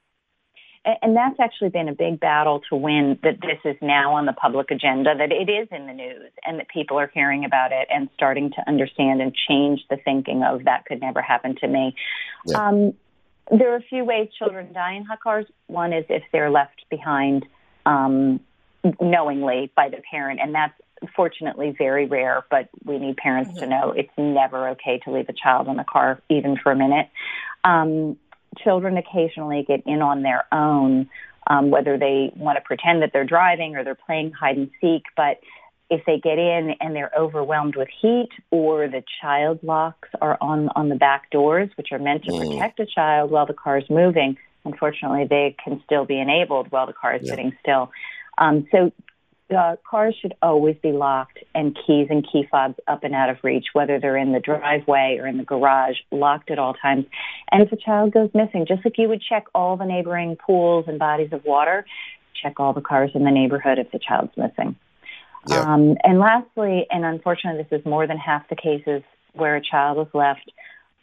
[0.84, 4.26] A- And that's actually been a big battle to win that this is now on
[4.26, 7.72] the public agenda, that it is in the news and that people are hearing about
[7.72, 11.68] it and starting to understand and change the thinking of that could never happen to
[11.68, 11.94] me.
[12.46, 12.68] Yeah.
[12.68, 12.94] Um,
[13.50, 15.46] there are a few ways children die in hot cars.
[15.68, 17.46] One is if they're left behind
[17.86, 18.40] um,
[19.00, 20.74] knowingly by the parent, and that's
[21.14, 25.32] fortunately very rare, but we need parents to know it's never okay to leave a
[25.32, 27.08] child in the car even for a minute.
[27.64, 28.16] Um,
[28.62, 31.08] children occasionally get in on their own,
[31.48, 35.04] um, whether they want to pretend that they're driving or they're playing hide and seek.
[35.16, 35.40] But
[35.90, 40.68] if they get in and they're overwhelmed with heat, or the child locks are on
[40.76, 42.38] on the back doors, which are meant to Mm.
[42.52, 46.86] protect a child while the car is moving, unfortunately they can still be enabled while
[46.86, 47.30] the car is Yeah.
[47.30, 47.90] sitting still.
[48.38, 48.92] Um, so
[49.50, 53.36] uh, cars should always be locked and keys and key fobs up and out of
[53.42, 57.06] reach, whether they're in the driveway or in the garage, locked at all times.
[57.50, 60.86] And if a child goes missing, just like you would check all the neighboring pools
[60.88, 61.84] and bodies of water,
[62.40, 64.76] check all the cars in the neighborhood if the child's missing.
[65.48, 65.60] Yeah.
[65.60, 69.02] Um, and lastly, and unfortunately, this is more than half the cases
[69.34, 70.50] where a child is left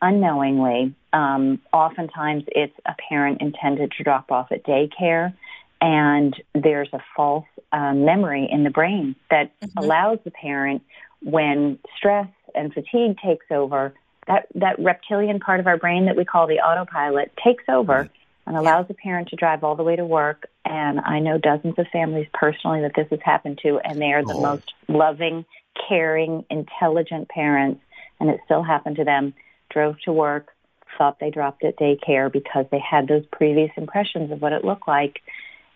[0.01, 0.95] unknowingly.
[1.13, 5.34] Um, oftentimes, it's a parent intended to drop off at daycare,
[5.82, 9.72] and there's a false um, memory in the brain that Mhm.
[9.78, 10.84] allows the parent,
[11.24, 13.94] when stress and fatigue takes over,
[14.28, 18.08] that that reptilian part of our brain that we call the autopilot takes over
[18.48, 20.48] and allows the parent to drive all the way to work.
[20.65, 24.24] And I know dozens of families personally that this has happened to, and they are
[24.24, 24.41] the Oh.
[24.41, 25.46] most loving,
[25.88, 27.82] caring, intelligent parents,
[28.20, 29.34] and it still happened to them.
[29.70, 30.54] Drove to work,
[30.98, 34.88] thought they dropped at daycare because they had those previous impressions of what it looked
[34.88, 35.22] like.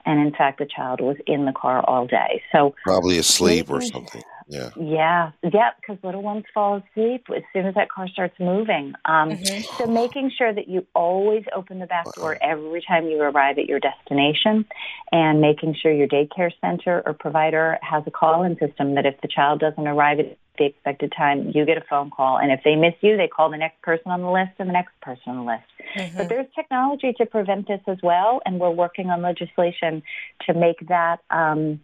[0.06, 2.42] And in fact, the child was in the car all day.
[2.52, 4.22] So Probably asleep or something.
[4.48, 4.70] Yeah.
[4.76, 8.94] yeah, yeah, because little ones fall asleep as soon as that car starts moving.
[9.06, 9.64] Um, Mhm.
[9.78, 13.66] So making sure that you always open the back door every time you arrive at
[13.66, 14.66] your destination,
[15.12, 19.28] and making sure your daycare center or provider has a call-in system that if the
[19.28, 22.76] child doesn't arrive at the expected time, you get a phone call, and if they
[22.76, 25.38] miss you, they call the next person on the list and the next person on
[25.38, 25.64] the list.
[25.96, 26.18] Mhm.
[26.18, 30.04] But there's technology to prevent this as well, and we're working on legislation
[30.46, 31.80] to make that um,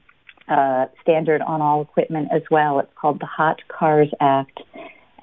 [0.48, 2.80] uh, standard on all equipment as well.
[2.80, 4.60] It's called the Hot Cars Act,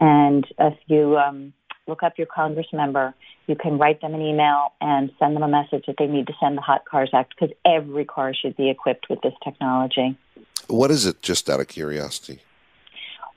[0.00, 1.52] and if you um,
[1.86, 3.14] look up your Congress member,
[3.46, 6.34] you can write them an email and send them a message that they need to
[6.38, 10.16] send the Hot Cars Act because every car should be equipped with this technology.
[10.68, 12.40] What is it, just out of curiosity?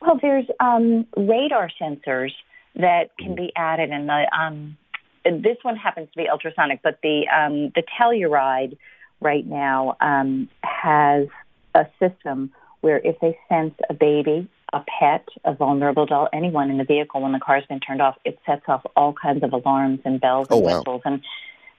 [0.02, 2.32] Well, there's um, radar sensors
[2.76, 4.78] that can be added, and the um,
[5.24, 8.78] this one happens to be ultrasonic, but the um, the Telluride
[9.20, 11.28] right now um, has
[11.76, 16.78] a system where if they sense a baby, a pet, a vulnerable adult, anyone in
[16.78, 20.00] the vehicle when the car's been turned off, it sets off all kinds of alarms
[20.04, 20.78] and bells Oh, and wow.
[20.80, 21.02] whistles.
[21.06, 21.22] And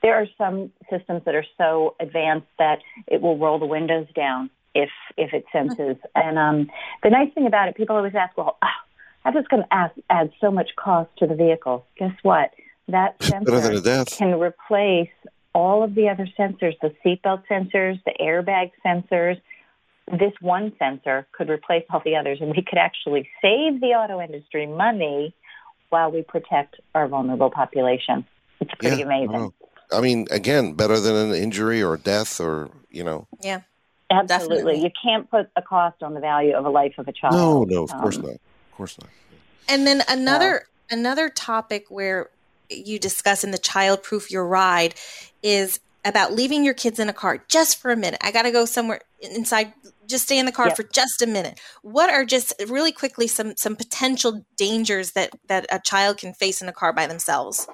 [0.02, 4.48] there are some systems that are so advanced that it will roll the windows down
[4.74, 5.96] if if it senses.
[6.14, 6.70] And um,
[7.02, 8.68] the nice thing about it, people always ask, well, ah,
[9.24, 11.85] that is going to add, add so much cost to the vehicle.
[11.98, 12.50] Guess what?
[12.88, 15.11] That sensor can replace
[15.54, 19.40] all of the other sensors, the seatbelt sensors, the airbag sensors.
[20.11, 24.20] This one sensor could replace all the others, and we could actually save the auto
[24.20, 25.35] industry money
[25.90, 28.26] while we protect our vulnerable population.
[28.61, 29.32] It's pretty Yeah, amazing.
[29.32, 29.52] wow.
[29.92, 33.26] I mean, again, better than an injury or death or, you know.
[34.12, 34.57] Absolutely.
[34.57, 34.83] Definitely.
[34.85, 37.35] You can't put a cost on the value of a life of a child.
[37.35, 38.33] No, no, of course Um, not.
[38.33, 39.11] Of course not.
[39.68, 42.31] And then another another topic where
[42.68, 44.94] you discuss in the child proof your ride
[45.42, 48.20] is about leaving your kids in a car just for a minute.
[48.22, 49.72] I got to go somewhere inside
[50.09, 50.77] just stay in the car Yep.
[50.77, 51.61] for just a minute.
[51.83, 56.61] What are just really quickly some some potential dangers that that a child can face
[56.61, 57.68] in a car by themselves?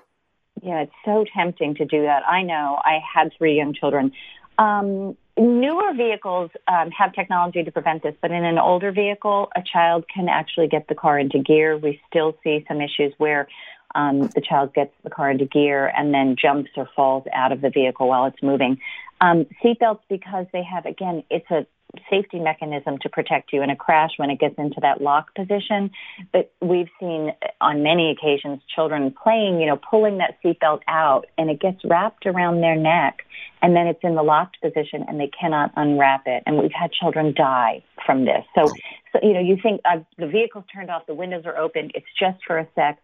[0.62, 2.26] Yeah, it's so tempting to do that.
[2.28, 2.80] I know.
[2.84, 4.12] I had three young children.
[4.58, 9.62] Um, newer vehicles um, have technology to prevent this, but in an older vehicle, a
[9.62, 11.76] child can actually get the car into gear.
[11.76, 13.48] We still see some issues where
[13.94, 17.60] um, the child gets the car into gear and then jumps or falls out of
[17.60, 18.80] the vehicle while it's moving.
[19.20, 21.66] Um, seatbelts, because they have, again, it's a
[22.10, 25.90] safety mechanism to protect you in a crash when it gets into that lock position.
[26.32, 31.50] But we've seen on many occasions children playing, you know, pulling that seatbelt out and
[31.50, 33.20] it gets wrapped around their neck
[33.62, 36.42] and then it's in the locked position and they cannot unwrap it.
[36.46, 38.44] And we've had children die from this.
[38.54, 38.66] So,
[39.12, 42.06] so you know, you think uh, the vehicle's turned off, the windows are open, it's
[42.18, 42.98] just for a sec.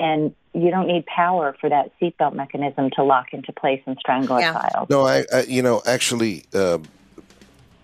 [0.00, 4.40] And you don't need power for that seatbelt mechanism to lock into place and strangle
[4.40, 4.50] Yeah.
[4.50, 4.90] a child.
[4.90, 6.78] No, I, I you know, actually, uh,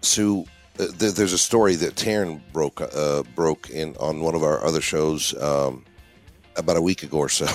[0.01, 0.45] Sue,
[0.79, 4.65] uh, th- there's a story that Taryn broke uh, broke in on one of our
[4.65, 5.85] other shows um,
[6.57, 7.47] about a week ago or so.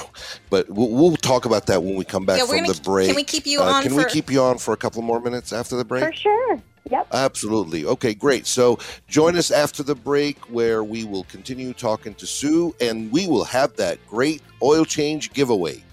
[0.49, 3.07] But we'll, we'll talk about that when we come back yeah, from the break.
[3.07, 5.01] can we keep you Uh, on can for we keep you on for a couple
[5.01, 6.03] more minutes after the break?
[6.03, 6.61] For sure.
[6.89, 7.07] Yep.
[7.13, 7.85] Absolutely.
[7.85, 8.47] Okay, great.
[8.47, 13.27] So join us after the break where we will continue talking to Sue and we
[13.27, 15.83] will have that great oil change giveaway.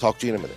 [0.00, 0.56] Talk to you in a minute.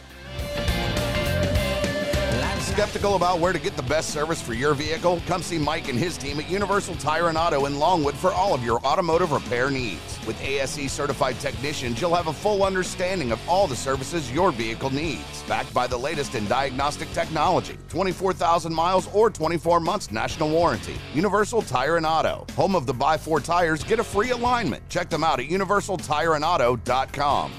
[2.76, 5.22] Skeptical about where to get the best service for your vehicle?
[5.28, 8.54] Come see Mike and his team at Universal Tire and Auto in Longwood for all
[8.54, 10.20] of your automotive repair needs.
[10.28, 14.90] With ASE certified technicians, you'll have a full understanding of all the services your vehicle
[14.90, 15.42] needs.
[15.44, 20.96] Backed by the latest in diagnostic technology, 24,000 miles or 24 months national warranty.
[21.14, 24.84] Universal Tire and Auto, home of the buy four tires, get a free alignment.
[24.90, 27.54] Check them out at universaltireandauto.com.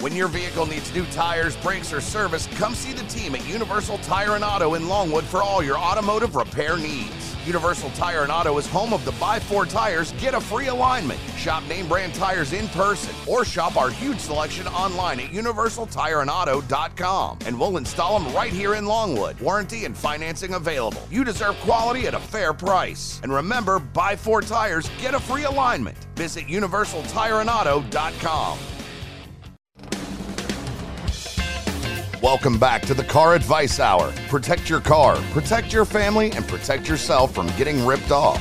[0.00, 3.98] When your vehicle needs new tires, brakes, or service, come see the team at Universal
[3.98, 7.36] Tire and Auto in Longwood for all your automotive repair needs.
[7.44, 11.20] Universal Tire and Auto is home of the Buy Four Tires, Get a Free Alignment.
[11.36, 17.60] Shop name brand tires in person or shop our huge selection online at universaltireandauto.com and
[17.60, 19.38] we'll install them right here in Longwood.
[19.38, 21.06] Warranty and financing available.
[21.10, 23.20] You deserve quality at a fair price.
[23.22, 25.98] And remember, Buy Four Tires, Get a Free Alignment.
[26.16, 28.58] Visit universaltireandauto.com.
[32.22, 34.12] Welcome back to the Car Advice Hour.
[34.28, 38.38] Protect your car, protect your family, and protect yourself from getting ripped off.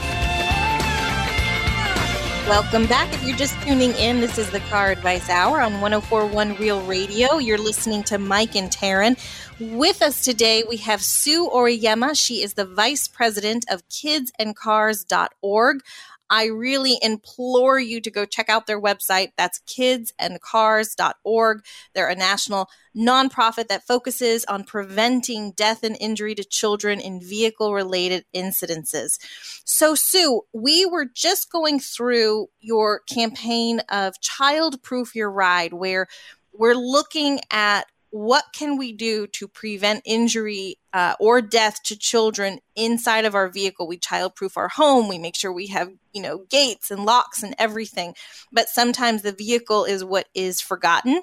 [2.45, 3.13] Welcome back.
[3.13, 7.37] If you're just tuning in, this is the Car Advice Hour on 1041 Real Radio.
[7.37, 9.17] You're listening to Mike and Taryn.
[9.61, 12.19] With us today, we have Sue Oriyama.
[12.19, 15.83] She is the Vice President of kidsandcars.org.
[16.29, 19.31] I really implore you to go check out their website.
[19.37, 21.65] That's kidsandcars.org.
[21.93, 27.73] They're a national nonprofit that focuses on preventing death and injury to children in vehicle
[27.73, 29.19] related incidences.
[29.65, 36.07] So, Sue, we were just going through your campaign of Child Proof Your Ride, where
[36.53, 42.59] we're looking at what can we do to prevent injury uh, or death to children
[42.75, 43.87] inside of our vehicle?
[43.87, 45.07] We childproof our home.
[45.07, 48.15] We make sure we have you know gates and locks and everything.
[48.51, 51.21] But sometimes the vehicle is what is forgotten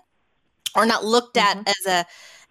[0.75, 1.69] or not looked at mm-hmm.
[1.69, 2.07] as a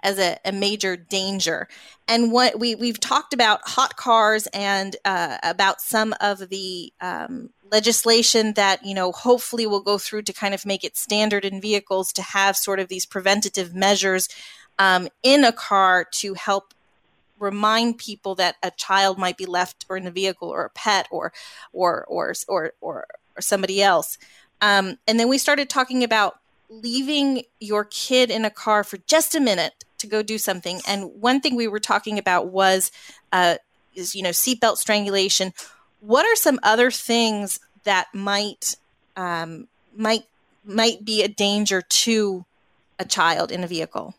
[0.06, 1.68] as a, a, major danger.
[2.08, 7.50] And what we we've talked about hot cars and uh, about some of the um,
[7.72, 11.60] legislation that you know hopefully will go through to kind of make it standard in
[11.60, 14.30] vehicles to have sort of these preventative measures
[14.78, 16.76] um, in a car to help
[17.40, 21.08] remind people that a child might be left or in a vehicle or a pet
[21.10, 21.34] or
[21.74, 24.20] or or or or, or somebody else.
[24.62, 26.40] Um, and then we started talking about
[26.70, 30.82] leaving your kid in a car for just a minute to go do something.
[30.88, 32.92] And one thing we were talking about was,
[33.32, 33.56] uh,
[33.96, 35.54] is you know, seatbelt strangulation.
[36.00, 38.76] What are some other things that might
[39.16, 40.24] um, might
[40.66, 42.46] might be a danger to
[43.00, 44.16] a child in a vehicle?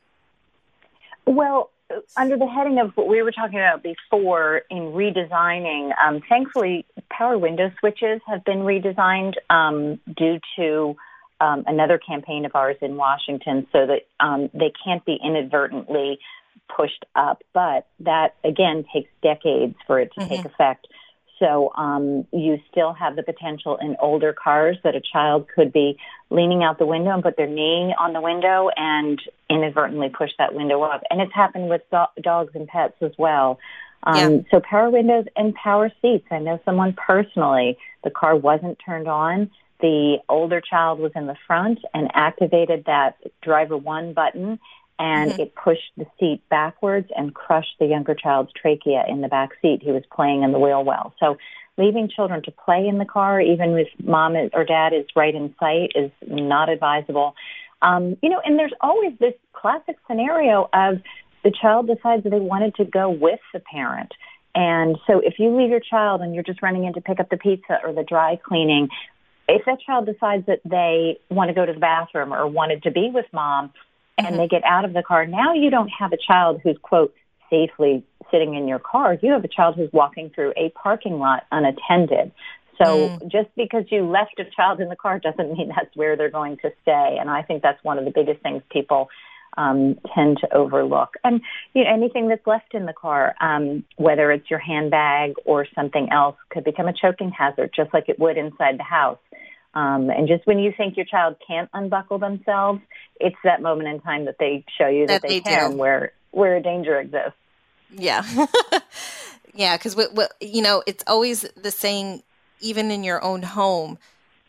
[1.26, 1.70] Well,
[2.16, 7.38] under the heading of what we were talking about before in redesigning, um, thankfully, power
[7.38, 10.96] window switches have been redesigned um, due to
[11.40, 16.18] um, another campaign of ours in Washington so that um, they can't be inadvertently
[16.74, 17.42] pushed up.
[17.52, 20.28] But that, again, takes decades for it to mm-hmm.
[20.28, 20.86] take effect.
[21.38, 25.98] So um, you still have the potential in older cars that a child could be
[26.30, 29.20] leaning out the window and put their knee on the window and
[29.50, 31.02] inadvertently push that window up.
[31.10, 33.58] And it's happened with do- dogs and pets as well.
[34.04, 34.40] Um, yeah.
[34.50, 36.26] So power windows and power seats.
[36.30, 41.36] I know someone personally, the car wasn't turned on the older child was in the
[41.46, 44.58] front and activated that driver one button
[44.98, 45.42] and mm-hmm.
[45.42, 49.80] it pushed the seat backwards and crushed the younger child's trachea in the back seat.
[49.82, 51.14] He was playing in the wheel well.
[51.20, 51.36] So
[51.76, 55.54] leaving children to play in the car, even if mom or dad is right in
[55.60, 57.34] sight, is not advisable.
[57.82, 61.02] Um, you know, and there's always this classic scenario of
[61.44, 64.12] the child decides that they wanted to go with the parent.
[64.54, 67.28] And so if you leave your child and you're just running in to pick up
[67.28, 68.88] the pizza or the dry cleaning,
[69.48, 72.90] if that child decides that they want to go to the bathroom or wanted to
[72.90, 73.72] be with mom
[74.18, 74.36] and mm-hmm.
[74.38, 77.14] they get out of the car, now you don't have a child who's, quote,
[77.50, 79.16] safely sitting in your car.
[79.20, 82.32] You have a child who's walking through a parking lot unattended.
[82.78, 83.30] So mm.
[83.30, 86.56] just because you left a child in the car doesn't mean that's where they're going
[86.58, 87.16] to stay.
[87.20, 89.08] And I think that's one of the biggest things people
[89.56, 91.16] um, tend to overlook.
[91.24, 91.40] And
[91.74, 96.08] you know, anything that's left in the car, um, whether it's your handbag or something
[96.12, 99.18] else, could become a choking hazard, just like it would inside the house.
[99.74, 102.80] Um, and just when you think your child can't unbuckle themselves,
[103.20, 105.76] it's that moment in time that they show you that, that they, they, can, do.
[105.76, 107.34] where where a danger exists.
[107.90, 108.24] Yeah,
[109.54, 112.22] yeah, because what what you know it's always the saying,
[112.60, 113.98] even in your own home.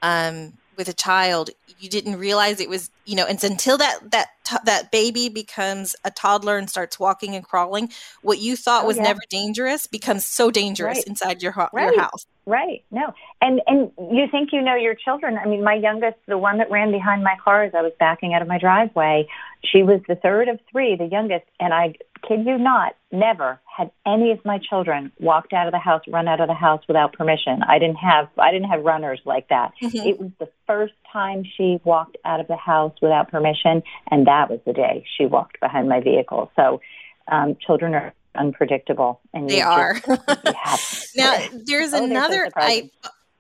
[0.02, 4.30] Um, with a child you didn't realize it was you know and until that that
[4.64, 7.90] that baby becomes a toddler and starts walking and crawling
[8.22, 9.04] what you thought oh, was yeah.
[9.04, 11.08] never dangerous becomes so dangerous right.
[11.08, 11.94] inside your, ho- right.
[11.94, 15.76] your house right no and and you think you know your children i mean my
[15.76, 18.58] youngest the one that ran behind my car as i was backing out of my
[18.58, 19.28] driveway
[19.64, 21.94] she was the third of three the youngest and i
[22.28, 26.28] kid you not never had any of my children walked out of the house, run
[26.28, 27.62] out of the house without permission.
[27.68, 29.74] I didn't have I didn't have runners like that.
[29.82, 30.08] Mm-hmm.
[30.08, 34.50] It was the first time she walked out of the house without permission, and that
[34.50, 36.52] was the day she walked behind my vehicle.
[36.56, 36.82] So
[37.28, 40.00] um, children are unpredictable, and they are.
[40.46, 42.46] Just, now there's oh, another.
[42.48, 42.90] So I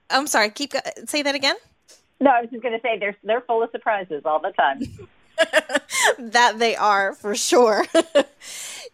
[0.09, 0.49] I'm sorry.
[0.49, 0.73] Keep
[1.05, 1.55] say that again.
[2.19, 4.81] No, I was just going to say they're they're full of surprises all the time.
[6.31, 7.85] that they are for sure.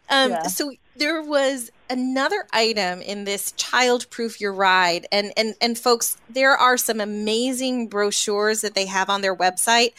[0.09, 0.43] um, yeah.
[0.43, 6.17] So there was another item in this child proof your ride and and and folks
[6.29, 9.93] there are some amazing brochures that they have on their website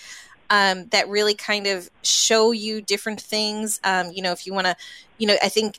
[0.51, 4.67] um, that really kind of show you different things um, you know if you want
[4.67, 4.75] to
[5.19, 5.79] you know i think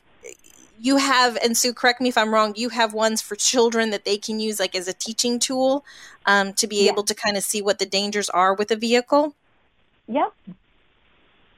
[0.78, 4.04] you have and sue correct me if i'm wrong you have ones for children that
[4.04, 5.84] they can use like as a teaching tool
[6.26, 6.92] um, to be yeah.
[6.92, 9.34] able to kind of see what the dangers are with a vehicle
[10.08, 10.32] Yep.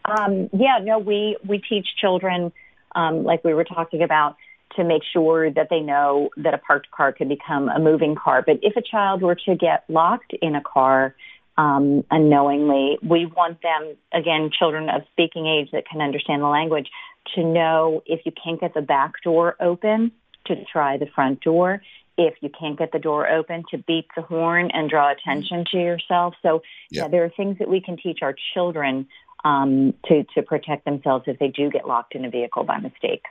[0.04, 2.52] Um, yeah, no, we, we teach children,
[2.94, 4.36] um, like we were talking about,
[4.76, 8.42] to make sure that they know that a parked car can become a moving car.
[8.46, 11.14] But if a child were to get locked in a car
[11.56, 16.88] um, unknowingly, we want them, again, children of speaking age that can understand the language,
[17.34, 20.12] to know if you can't get the back door open,
[20.46, 21.82] to try the front door.
[22.16, 25.78] If you can't get the door open, to beat the horn and draw attention to
[25.78, 26.34] yourself.
[26.42, 27.08] So, yeah, Yeah.
[27.08, 29.06] there are things that we can teach our children
[29.44, 33.22] um, to to protect themselves if they do get locked in a vehicle by mistake.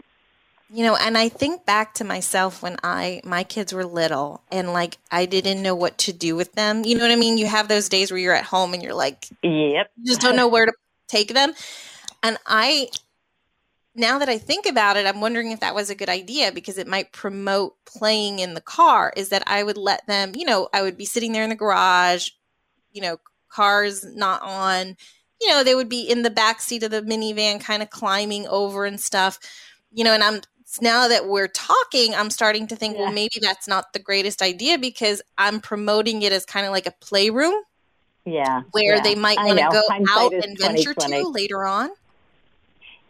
[0.69, 4.73] You know, and I think back to myself when I my kids were little and
[4.73, 6.83] like I didn't know what to do with them.
[6.85, 7.37] You know what I mean?
[7.37, 9.91] You have those days where you're at home and you're like Yep.
[9.97, 10.73] you just don't know where to
[11.07, 11.53] take them.
[12.23, 12.89] And I
[13.97, 16.77] now that I think about it, I'm wondering if that was a good idea because
[16.77, 19.11] it might promote playing in the car.
[19.17, 21.55] Is that I would let them, you know, I would be sitting there in the
[21.55, 22.29] garage,
[22.91, 23.17] you know,
[23.49, 24.95] cars not on,
[25.41, 28.47] you know, they would be in the back seat of the minivan kind of climbing
[28.47, 29.39] over and stuff.
[29.91, 30.41] You know, and I'm
[30.79, 33.05] now that we're talking, I'm starting to think, Yeah.
[33.05, 36.85] well, maybe that's not the greatest idea because I'm promoting it as kind of like
[36.85, 37.63] a playroom
[38.25, 38.61] Yeah.
[38.71, 39.01] where yeah.
[39.01, 41.89] they might want to go Hindsight out and venture to later on.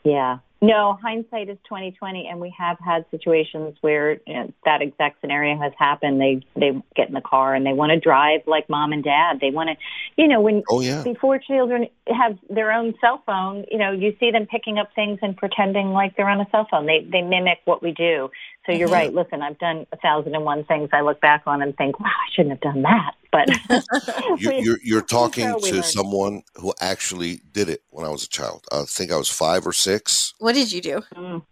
[0.04, 0.38] Yeah.
[0.60, 5.22] No, hindsight is twenty twenty, and we have had situations where you know, that exact
[5.22, 6.20] scenario has happened.
[6.20, 9.40] They they get in the car and they want to drive like mom and dad.
[9.40, 9.76] They want to,
[10.16, 11.04] you know, when Oh yeah.
[11.04, 15.20] before children have their own cell phone, you know, you see them picking up things
[15.22, 16.88] and pretending like they're on a cell phone.
[16.88, 18.32] They they mimic what we do.
[18.66, 18.94] So you're Mhm.
[18.94, 19.14] right.
[19.14, 22.08] Listen, I've done a thousand and one things I look back on and think, wow,
[22.08, 23.14] I shouldn't have done that.
[23.32, 23.50] But
[24.38, 25.84] You're, you're, you're talking to learn.
[25.84, 28.66] someone who actually did it when I was a child.
[28.72, 30.34] I think I was five or six.
[30.40, 31.02] What did you do?
[31.16, 31.44] Mm,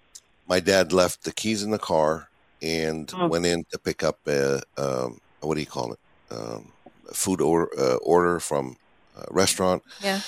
[0.48, 2.30] My dad left the keys in the car
[2.62, 3.30] and Mm.
[3.30, 6.00] went in to pick up a, um, what do you call it?
[6.32, 6.72] Um,
[7.10, 8.76] a food or, uh, order from
[9.16, 9.84] a restaurant.
[10.02, 10.22] Yeah.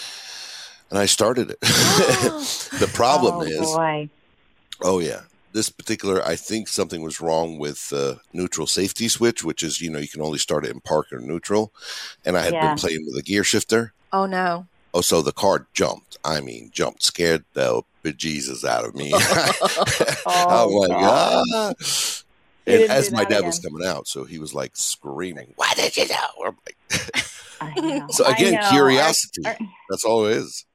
[0.90, 1.60] And I started it.
[1.62, 4.10] the problem oh, is, boy.
[4.84, 5.22] Oh yeah,
[5.58, 9.90] this particular I think something was wrong with the neutral safety switch, which is you
[9.90, 11.74] know you can only start it in park or neutral,
[12.26, 12.68] and I had Yeah.
[12.68, 13.94] been playing with a gear shifter.
[14.14, 14.68] Oh no.
[14.94, 16.18] Oh, so the car jumped.
[16.24, 19.12] I mean, jumped, scared the bejesus out of me.
[20.30, 21.44] Oh, I'm like, God.
[21.54, 21.74] ah.
[22.68, 26.08] And as my dad was coming out, so he was like screaming, "Why did you
[26.08, 28.70] know?" I'm like, so again, know.
[28.70, 29.42] curiosity.
[29.46, 29.58] Our-
[29.90, 30.66] That's all it is.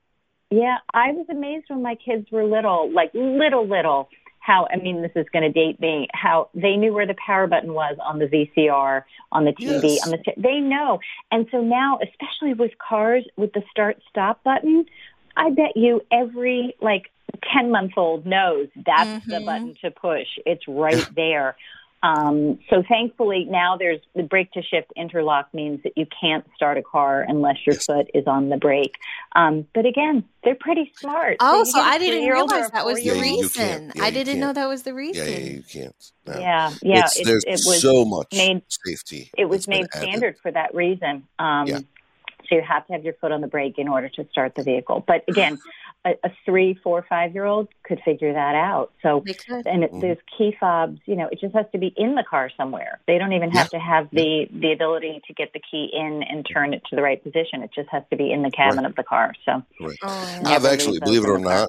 [0.51, 4.09] Yeah, I was amazed when my kids were little, like little, little,
[4.43, 7.47] how, I mean, this is going to date me, how they knew where the power
[7.47, 10.01] button was on the VCR, on the TV, Yes.
[10.05, 10.99] on the, t- they know.
[11.31, 14.85] And so now, especially with cars, with the start stop button,
[15.37, 17.05] I bet you every like
[17.55, 19.47] 10 month old knows that's the Mhm.
[19.47, 20.27] button to push.
[20.45, 21.57] It's right there.
[22.03, 26.77] Um, so thankfully now there's the brake to shift interlock means that you can't start
[26.77, 27.85] a car unless your Yes.
[27.87, 28.97] foot is on the brake.
[29.37, 31.37] Um, but again, they're pretty smart.
[31.41, 33.43] Oh, you so give a I didn't realize that was the Yeah, you- four-year-old- you
[33.45, 33.65] reason.
[33.87, 33.93] can't.
[33.97, 34.39] Yeah, I didn't can't.
[34.41, 35.29] know that was the reason.
[35.29, 36.11] yeah, you can't.
[36.27, 36.39] No.
[36.41, 36.93] Yeah, yeah.
[36.99, 39.31] It's- It, there's it was so much made- safety.
[39.39, 40.09] it was that's been made added.
[40.09, 41.29] standard for that reason.
[41.39, 41.79] Um, Yeah.
[42.49, 44.63] So you have to have your foot on the brake in order to start the
[44.63, 45.05] vehicle.
[45.07, 45.61] But again,
[46.05, 48.93] a, a three, four, five year old could figure that out.
[49.03, 49.25] So
[49.65, 50.01] and it, Mhm.
[50.01, 51.01] there's key fobs.
[51.07, 52.99] You know, it just has to be in the car somewhere.
[53.07, 56.47] They don't even have to have the the ability to get the key in and
[56.53, 57.63] turn it to the right position.
[57.63, 58.87] It just has to be in the cabin Right.
[58.87, 59.35] of the car.
[59.45, 59.99] So Right.
[60.03, 60.09] Oh,
[60.45, 61.69] I I've actually, believe it or not,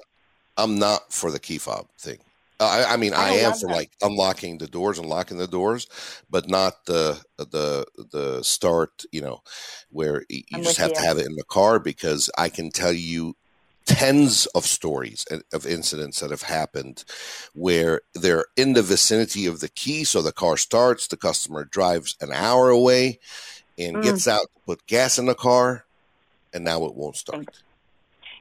[0.56, 2.18] I'm not for the key fob thing.
[2.60, 3.74] Uh, I, I mean, I, I am for that.
[3.74, 5.86] like unlocking the doors and locking the doors,
[6.30, 9.04] but not the the the start.
[9.12, 9.40] You know,
[9.90, 12.92] where you I'm just have to have it in the car because I can tell
[12.92, 13.34] you
[13.86, 17.04] tens of stories of incidents that have happened
[17.54, 22.16] where they're in the vicinity of the key, so the car starts, the customer drives
[22.20, 23.18] an hour away
[23.78, 24.02] and Mm.
[24.02, 25.84] gets out to put gas in the car,
[26.54, 27.40] and now it won't start.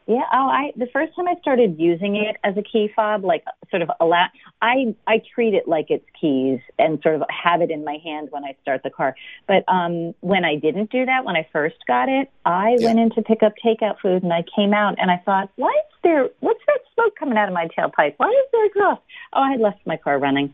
[0.05, 0.23] Yeah.
[0.33, 3.81] Oh, I the first time I started using it as a key fob, like sort
[3.81, 4.27] of allow,
[4.61, 8.27] I I treat it like it's keys and sort of have it in my hand
[8.31, 9.15] when I start the car.
[9.47, 12.87] But um, when I didn't do that, when I first got it, I Yeah.
[12.87, 15.69] went in to pick up takeout food and I came out and I thought, why
[15.71, 16.29] is there?
[16.41, 18.15] What's that smoke coming out of my tailpipe?
[18.17, 19.01] Why is there exhaust?
[19.31, 20.53] Oh, I had left my car running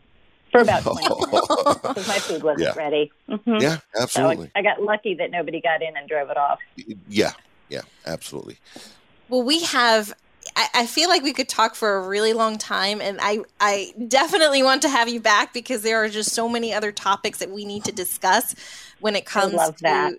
[0.52, 1.48] for about twenty minutes
[1.82, 2.74] because my food wasn't Yeah.
[2.74, 3.10] ready.
[3.28, 4.50] hmm yeah, So I, absolutely.
[4.54, 6.58] I got lucky that nobody got in and drove it off.
[7.08, 7.32] Yeah,
[7.68, 8.58] yeah, absolutely.
[9.30, 10.12] Well, we have.
[10.74, 14.62] I, feel like we could talk for a really long time, and I I definitely
[14.62, 17.64] want to have you back because there are just so many other topics that we
[17.64, 18.54] need to discuss
[18.98, 20.14] when it comes love to that.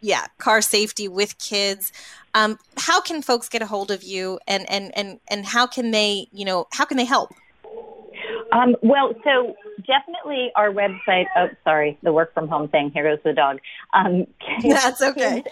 [0.00, 1.92] yeah car safety with kids.
[2.34, 5.92] Um, how can folks get a hold of you, and and and and how can
[5.92, 7.32] they you know how can they help?
[8.52, 9.54] Um, well, so
[9.86, 11.26] definitely our website.
[11.36, 12.90] Oh, sorry, the work from home thing.
[12.90, 13.60] Here goes the dog.
[13.92, 14.26] Um,
[14.62, 15.44] That's okay.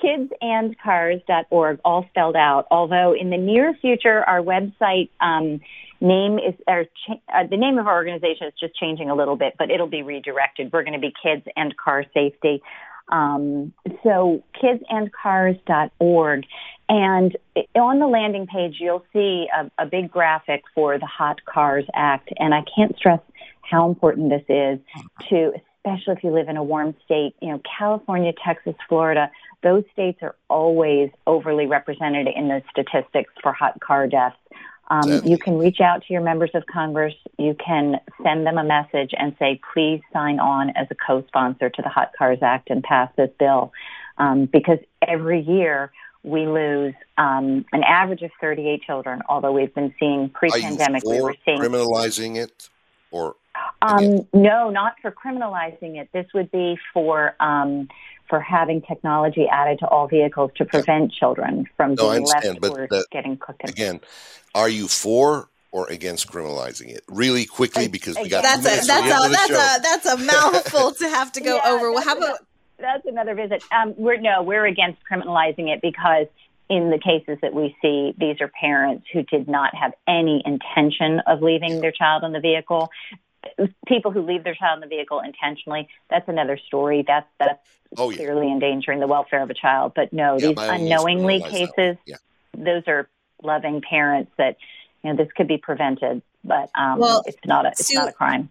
[0.00, 2.66] Kids, kidsandcars.org, all spelled out.
[2.70, 5.60] Although in the near future, our website um,
[6.00, 9.36] name is or cha- uh, the name of our organization is just changing a little
[9.36, 10.72] bit, but it'll be redirected.
[10.72, 12.62] We're going to be Kids and Car Safety.
[13.08, 13.72] Um,
[14.02, 16.44] so kidsandcars.org.
[16.88, 17.36] And
[17.74, 22.30] on the landing page, you'll see a, a big graphic for the Hot Cars Act.
[22.38, 23.20] And I can't stress
[23.62, 24.78] how important this is
[25.28, 25.52] to,
[25.84, 29.30] especially if you live in a warm state, you know, California, Texas, Florida,
[29.62, 34.36] those states are always overly represented in the statistics for hot car deaths.
[34.88, 37.14] Um, you can reach out to your members of Congress.
[37.38, 41.82] You can send them a message and say, please sign on as a co-sponsor to
[41.82, 43.72] the Hot Cars Act and pass this bill.
[44.18, 45.90] Um, because every year
[46.22, 51.34] we lose um, an average of 38 children, although we've been seeing pre-pandemic, we were
[51.44, 52.68] seeing criminalizing it
[53.10, 53.34] or
[53.82, 56.08] um, no, not for criminalizing it.
[56.12, 57.88] This would be for um,
[58.28, 61.18] for having technology added to all vehicles to prevent yeah.
[61.18, 63.68] children from no, being left but or that, getting cooked.
[63.68, 64.00] Again,
[64.54, 67.02] are you for or against criminalizing it?
[67.08, 70.06] Really quickly, because we got that's two a minutes that's to a that's a that's
[70.06, 71.92] a mouthful to have to go Yeah, over.
[71.92, 72.38] Well, that's how about
[72.78, 73.62] that's another visit.
[73.72, 76.26] Um, we're no, we're against criminalizing it because
[76.68, 81.20] in the cases that we see, these are parents who did not have any intention
[81.26, 82.90] of leaving their child in the vehicle.
[83.86, 87.04] People who leave their child in the vehicle intentionally, that's another story.
[87.06, 87.58] That's that's
[87.96, 88.16] Oh, yeah.
[88.16, 89.92] clearly endangering the welfare of a child.
[89.94, 91.96] But no, Yeah, these by all means, unknowingly cases.
[92.04, 92.16] Yeah.
[92.56, 93.08] those are
[93.42, 94.56] loving parents that
[95.04, 98.08] you know this could be prevented, but um, Well, it's not a it's Sue- not
[98.08, 98.50] a crime.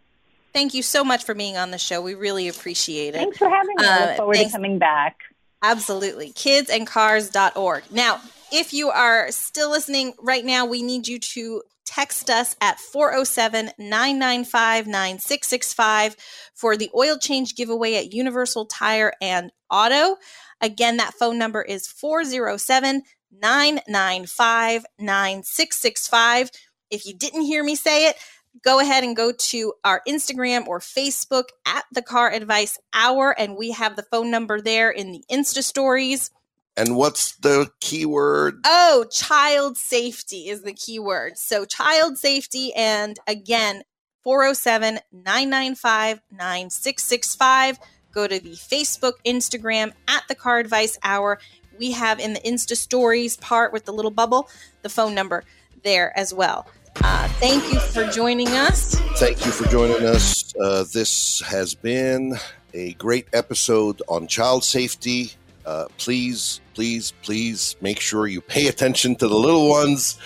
[0.53, 2.01] thank you so much for being on the show.
[2.01, 3.17] We really appreciate it.
[3.17, 3.85] Thanks for having me.
[3.85, 4.51] I Uh, look forward thanks.
[4.51, 5.17] to coming back.
[5.61, 6.31] Absolutely.
[6.31, 7.83] Kidsandcars.org.
[7.91, 8.21] Now,
[8.51, 13.71] if you are still listening right now, we need you to text us at 407
[13.77, 16.15] 995 9665
[16.53, 20.17] for the oil change giveaway at Universal Tire and Auto.
[20.61, 26.51] Again, that phone number is 407 995 9665.
[26.89, 28.15] If you didn't hear me say it,
[28.63, 33.57] go ahead and go to our Instagram or Facebook at the Car Advice Hour, and
[33.57, 36.31] we have the phone number there in the Insta stories.
[36.77, 38.59] And what's the keyword?
[38.65, 41.37] Oh, child safety is the keyword.
[41.37, 43.83] So, child safety, and again,
[44.23, 47.79] 407 995 9665.
[48.11, 51.39] Go to the Facebook, Instagram at the Car Advice Hour.
[51.79, 54.49] We have in the Insta stories part with the little bubble
[54.81, 55.43] the phone number
[55.83, 56.67] there as well.
[57.03, 58.95] Uh, thank you for joining us.
[59.17, 60.53] Thank you for joining us.
[60.55, 62.35] Uh, this has been
[62.73, 65.33] a great episode on child safety.
[65.65, 70.17] Uh, please, please, please make sure you pay attention to the little ones.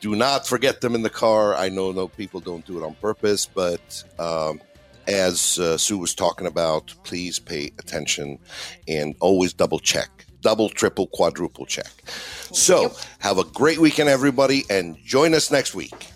[0.00, 1.54] Do not forget them in the car.
[1.54, 4.60] I know no people don't do it on purpose, but um,
[5.06, 8.38] as uh, Sue was talking about, please pay attention
[8.88, 11.90] and always double check, double, triple, quadruple check.
[12.52, 16.08] So, have a great weekend, everybody, and join us next week.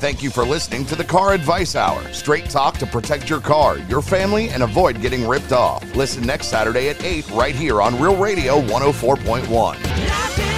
[0.00, 2.10] Thank you for listening to the Car Advice Hour.
[2.14, 5.84] Straight talk to protect your car, your family, and avoid getting ripped off.
[5.94, 10.49] Listen next Saturday at 8 right here on Real Radio 104.1.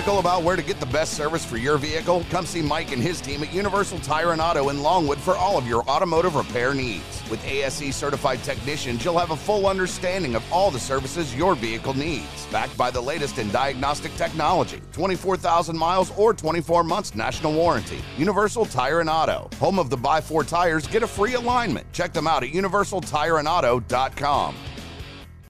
[0.00, 2.24] Skeptical about where to get the best service for your vehicle?
[2.30, 5.58] Come see Mike and his team at Universal Tire and Auto in Longwood for all
[5.58, 7.22] of your automotive repair needs.
[7.28, 11.92] With ASE certified technicians, you'll have a full understanding of all the services your vehicle
[11.92, 12.46] needs.
[12.50, 17.98] Backed by the latest in diagnostic technology, 24,000 miles or 24 months national warranty.
[18.16, 21.86] Universal Tire and Auto, home of the buy four tires, get a free alignment.
[21.92, 24.54] Check them out at universaltireandauto.com.